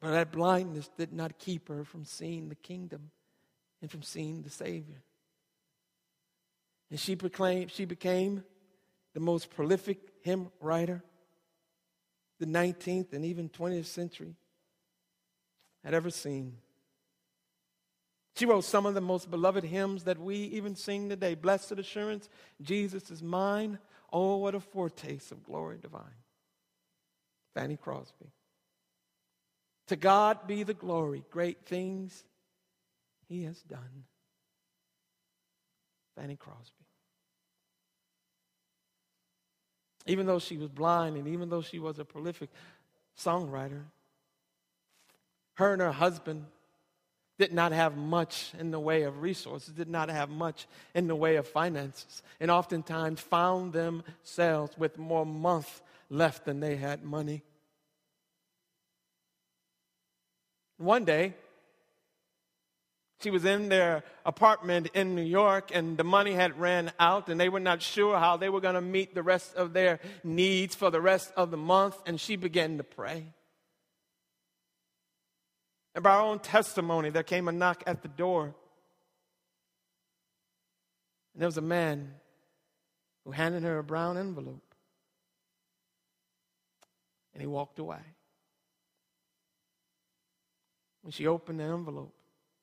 But 0.01 0.11
that 0.11 0.31
blindness 0.31 0.89
did 0.97 1.13
not 1.13 1.37
keep 1.37 1.67
her 1.67 1.83
from 1.83 2.03
seeing 2.03 2.49
the 2.49 2.55
kingdom 2.55 3.11
and 3.83 3.91
from 3.91 4.01
seeing 4.01 4.41
the 4.41 4.49
Savior. 4.49 5.03
And 6.89 6.99
she 6.99 7.15
proclaimed, 7.15 7.71
she 7.71 7.85
became 7.85 8.43
the 9.13 9.19
most 9.19 9.51
prolific 9.51 9.99
hymn 10.23 10.49
writer 10.59 11.03
the 12.39 12.47
19th 12.47 13.13
and 13.13 13.23
even 13.23 13.49
20th 13.49 13.85
century 13.85 14.35
had 15.83 15.93
ever 15.93 16.09
seen. 16.09 16.57
She 18.35 18.45
wrote 18.45 18.63
some 18.63 18.85
of 18.85 18.93
the 18.93 19.01
most 19.01 19.29
beloved 19.29 19.63
hymns 19.63 20.05
that 20.05 20.17
we 20.17 20.35
even 20.35 20.75
sing 20.75 21.09
today. 21.09 21.35
Blessed 21.35 21.73
assurance, 21.73 22.29
Jesus 22.61 23.11
is 23.11 23.21
mine. 23.21 23.79
Oh, 24.13 24.37
what 24.37 24.55
a 24.55 24.59
foretaste 24.59 25.31
of 25.31 25.43
glory 25.43 25.77
divine. 25.81 26.03
Fanny 27.53 27.77
Crosby. 27.77 28.31
To 29.87 29.95
God 29.95 30.47
be 30.47 30.63
the 30.63 30.73
glory, 30.73 31.23
great 31.31 31.65
things 31.65 32.23
he 33.27 33.43
has 33.43 33.59
done. 33.63 34.05
Fanny 36.15 36.35
Crosby. 36.35 36.85
Even 40.05 40.25
though 40.25 40.39
she 40.39 40.57
was 40.57 40.69
blind 40.69 41.17
and 41.17 41.27
even 41.27 41.49
though 41.49 41.61
she 41.61 41.79
was 41.79 41.99
a 41.99 42.05
prolific 42.05 42.49
songwriter, 43.17 43.83
her 45.59 45.73
and 45.73 45.81
her 45.81 45.91
husband 45.91 46.45
did 47.37 47.53
not 47.53 47.73
have 47.73 47.95
much 47.95 48.51
in 48.57 48.71
the 48.71 48.79
way 48.79 49.03
of 49.03 49.21
resources, 49.21 49.73
did 49.73 49.89
not 49.89 50.09
have 50.09 50.29
much 50.29 50.67
in 50.95 51.07
the 51.07 51.15
way 51.15 51.35
of 51.35 51.47
finances, 51.47 52.23
and 52.39 52.49
oftentimes 52.49 53.19
found 53.19 53.73
themselves 53.73 54.77
with 54.77 54.97
more 54.97 55.25
month 55.25 55.81
left 56.09 56.45
than 56.45 56.61
they 56.61 56.77
had 56.77 57.03
money. 57.03 57.43
One 60.77 61.03
day, 61.03 61.33
she 63.21 63.29
was 63.29 63.43
in 63.43 63.67
their 63.67 64.03
apartment 64.25 64.87
in 64.93 65.13
New 65.13 65.23
York, 65.23 65.71
and 65.73 65.97
the 65.97 66.05
money 66.05 66.33
had 66.33 66.57
ran 66.57 66.93
out, 66.99 67.27
and 67.27 67.37
they 67.37 67.49
were 67.49 67.59
not 67.59 67.81
sure 67.81 68.17
how 68.17 68.37
they 68.37 68.47
were 68.47 68.61
going 68.61 68.75
to 68.75 68.81
meet 68.81 69.13
the 69.13 69.23
rest 69.23 69.55
of 69.55 69.73
their 69.73 69.99
needs 70.23 70.73
for 70.73 70.89
the 70.89 71.01
rest 71.01 71.33
of 71.35 71.51
the 71.51 71.57
month. 71.57 71.97
And 72.05 72.17
she 72.19 72.37
began 72.37 72.77
to 72.77 72.83
pray. 72.85 73.33
And 75.95 76.03
by 76.03 76.11
our 76.11 76.21
own 76.21 76.39
testimony, 76.39 77.09
there 77.09 77.23
came 77.23 77.47
a 77.47 77.51
knock 77.51 77.83
at 77.87 78.01
the 78.01 78.07
door. 78.07 78.55
And 81.33 81.41
there 81.41 81.47
was 81.47 81.57
a 81.57 81.61
man 81.61 82.13
who 83.25 83.31
handed 83.31 83.63
her 83.63 83.79
a 83.79 83.83
brown 83.83 84.17
envelope. 84.17 84.75
And 87.33 87.41
he 87.41 87.47
walked 87.47 87.79
away. 87.79 88.01
When 91.01 91.11
she 91.11 91.27
opened 91.27 91.59
the 91.59 91.65
envelope, 91.65 92.13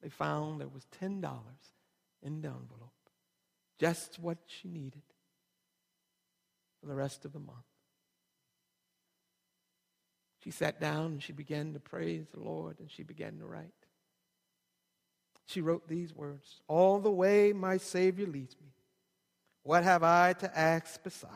they 0.03 0.09
found 0.09 0.61
there 0.61 0.69
was 0.69 0.87
$10 1.01 1.23
in 2.23 2.41
the 2.41 2.49
envelope, 2.49 2.93
just 3.79 4.19
what 4.21 4.39
she 4.47 4.69
needed 4.69 5.03
for 6.81 6.87
the 6.87 6.95
rest 6.95 7.25
of 7.25 7.33
the 7.33 7.39
month. 7.39 7.59
She 10.47 10.53
sat 10.53 10.81
down 10.81 11.07
and 11.07 11.21
she 11.21 11.33
began 11.33 11.73
to 11.73 11.81
praise 11.81 12.29
the 12.33 12.39
Lord 12.39 12.79
and 12.79 12.89
she 12.89 13.03
began 13.03 13.37
to 13.41 13.47
write. 13.47 13.67
She 15.45 15.61
wrote 15.61 15.89
these 15.89 16.15
words 16.15 16.61
All 16.69 17.01
the 17.01 17.11
way 17.11 17.53
my 17.53 17.79
Savior 17.79 18.29
leads 18.29 18.55
me, 18.61 18.69
what 19.65 19.83
have 19.83 20.05
I 20.05 20.35
to 20.35 20.57
ask 20.57 21.03
beside? 21.03 21.31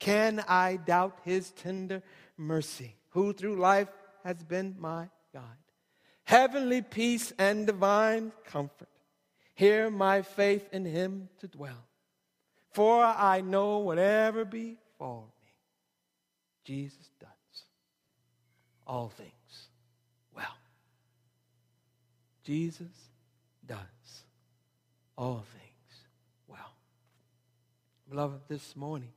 Can 0.00 0.42
I 0.48 0.74
doubt 0.74 1.20
his 1.22 1.52
tender 1.52 2.02
mercy, 2.36 2.96
who 3.10 3.32
through 3.32 3.60
life 3.60 3.90
has 4.24 4.42
been 4.42 4.74
my 4.76 5.08
guide? 5.32 5.44
Heavenly 6.24 6.82
peace 6.82 7.32
and 7.38 7.64
divine 7.64 8.32
comfort, 8.44 8.88
here 9.54 9.88
my 9.88 10.22
faith 10.22 10.68
in 10.72 10.84
him 10.84 11.28
to 11.38 11.46
dwell. 11.46 11.86
For 12.72 13.04
I 13.04 13.40
know 13.40 13.78
whatever 13.78 14.44
befall 14.44 15.32
me, 15.40 15.52
Jesus 16.64 17.08
does 17.20 17.35
all 18.86 19.08
things 19.08 19.68
well. 20.34 20.56
Jesus 22.44 22.86
does 23.66 23.78
all 25.16 25.44
things 25.52 26.04
well. 26.46 26.72
Beloved, 28.08 28.40
this 28.48 28.76
morning, 28.76 29.12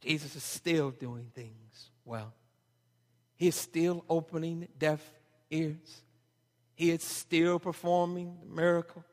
Jesus 0.00 0.34
is 0.34 0.42
still 0.42 0.90
doing 0.90 1.30
things 1.34 1.90
well. 2.04 2.32
He 3.36 3.48
is 3.48 3.54
still 3.54 4.04
opening 4.08 4.66
deaf 4.78 5.00
ears. 5.50 6.02
He 6.74 6.90
is 6.90 7.02
still 7.02 7.58
performing 7.58 8.36
the 8.40 8.54
miracle 8.54 9.04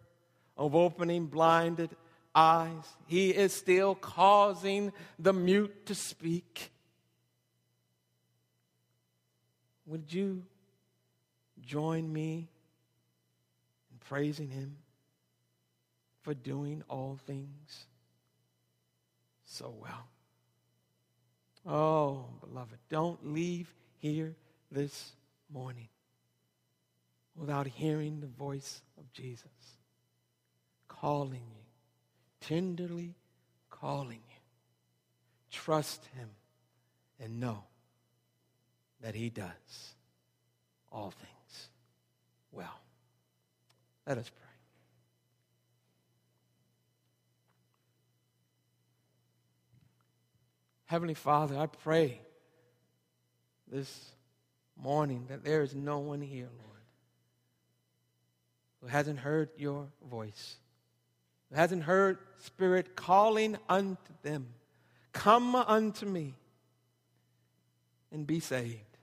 of 0.57 0.75
opening 0.75 1.27
blinded 1.27 1.89
eyes. 2.33 2.83
He 3.07 3.29
is 3.29 3.53
still 3.53 3.95
causing 3.95 4.91
the 5.19 5.33
mute 5.33 5.85
to 5.87 5.95
speak. 5.95 6.71
Would 9.87 10.11
you 10.11 10.43
join 11.61 12.11
me 12.11 12.49
in 13.91 13.97
praising 14.07 14.49
Him 14.49 14.77
for 16.21 16.33
doing 16.33 16.83
all 16.89 17.19
things 17.25 17.85
so 19.45 19.73
well? 19.79 20.07
Oh, 21.67 22.25
beloved, 22.41 22.77
don't 22.89 23.33
leave 23.33 23.73
here 23.99 24.35
this 24.71 25.11
morning 25.51 25.89
without 27.35 27.67
hearing 27.67 28.19
the 28.19 28.27
voice 28.27 28.81
of 28.97 29.11
Jesus 29.13 29.49
calling 30.87 31.43
you, 31.55 31.63
tenderly 32.41 33.15
calling 33.69 34.21
you. 34.29 34.39
Trust 35.51 36.05
Him 36.15 36.29
and 37.19 37.39
know 37.39 37.63
that 39.05 39.13
he 39.13 39.29
does 39.29 39.93
all 40.91 41.11
things 41.11 41.67
well. 42.51 42.79
Let 44.07 44.17
us 44.17 44.27
pray. 44.27 44.41
Heavenly 50.85 51.13
Father, 51.13 51.55
I 51.55 51.67
pray 51.67 52.19
this 53.71 54.09
morning 54.75 55.25
that 55.29 55.43
there 55.43 55.61
is 55.61 55.75
no 55.75 55.99
one 55.99 56.21
here, 56.21 56.49
Lord, 56.57 56.81
who 58.81 58.87
hasn't 58.87 59.19
heard 59.19 59.49
your 59.55 59.85
voice, 60.09 60.55
who 61.51 61.57
hasn't 61.57 61.83
heard 61.83 62.17
Spirit 62.43 62.95
calling 62.95 63.55
unto 63.69 64.13
them, 64.23 64.47
Come 65.13 65.53
unto 65.53 66.07
me 66.07 66.33
and 68.11 68.25
be 68.25 68.39
saved. 68.39 68.94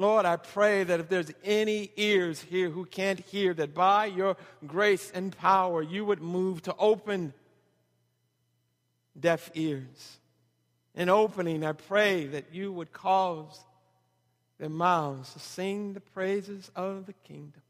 Lord, 0.00 0.24
I 0.24 0.36
pray 0.36 0.82
that 0.82 0.98
if 0.98 1.10
there's 1.10 1.30
any 1.44 1.90
ears 1.94 2.40
here 2.40 2.70
who 2.70 2.86
can't 2.86 3.20
hear, 3.20 3.52
that 3.52 3.74
by 3.74 4.06
your 4.06 4.38
grace 4.66 5.10
and 5.14 5.36
power 5.36 5.82
you 5.82 6.06
would 6.06 6.22
move 6.22 6.62
to 6.62 6.74
open 6.78 7.34
deaf 9.18 9.50
ears. 9.52 10.18
In 10.94 11.10
opening, 11.10 11.62
I 11.66 11.72
pray 11.72 12.24
that 12.28 12.46
you 12.54 12.72
would 12.72 12.94
cause 12.94 13.62
their 14.58 14.70
mouths 14.70 15.34
to 15.34 15.38
sing 15.38 15.92
the 15.92 16.00
praises 16.00 16.70
of 16.74 17.04
the 17.04 17.12
kingdom 17.12 17.60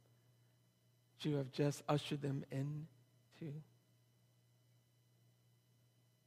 that 1.19 1.29
you 1.29 1.37
have 1.37 1.51
just 1.51 1.83
ushered 1.89 2.23
them 2.23 2.45
into. 2.53 3.53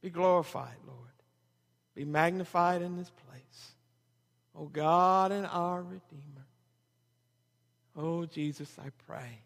Be 0.02 0.10
glorified, 0.10 0.76
Lord. 0.86 0.98
Be 1.94 2.04
magnified 2.04 2.82
in 2.82 2.98
this 2.98 3.10
place. 3.10 3.73
O 4.56 4.62
oh 4.62 4.70
God 4.72 5.32
and 5.32 5.46
our 5.46 5.82
Redeemer. 5.82 6.46
Oh 7.96 8.24
Jesus, 8.26 8.76
I 8.78 8.90
pray, 9.06 9.38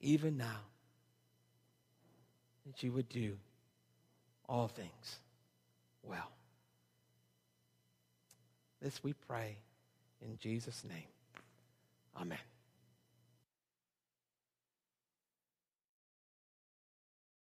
even 0.00 0.36
now, 0.36 0.60
that 2.66 2.82
you 2.82 2.92
would 2.92 3.08
do 3.08 3.36
all 4.48 4.68
things 4.68 5.18
well. 6.02 6.30
This 8.80 9.02
we 9.02 9.12
pray 9.12 9.56
in 10.22 10.38
Jesus' 10.38 10.84
name. 10.84 11.08
Amen. 12.20 12.38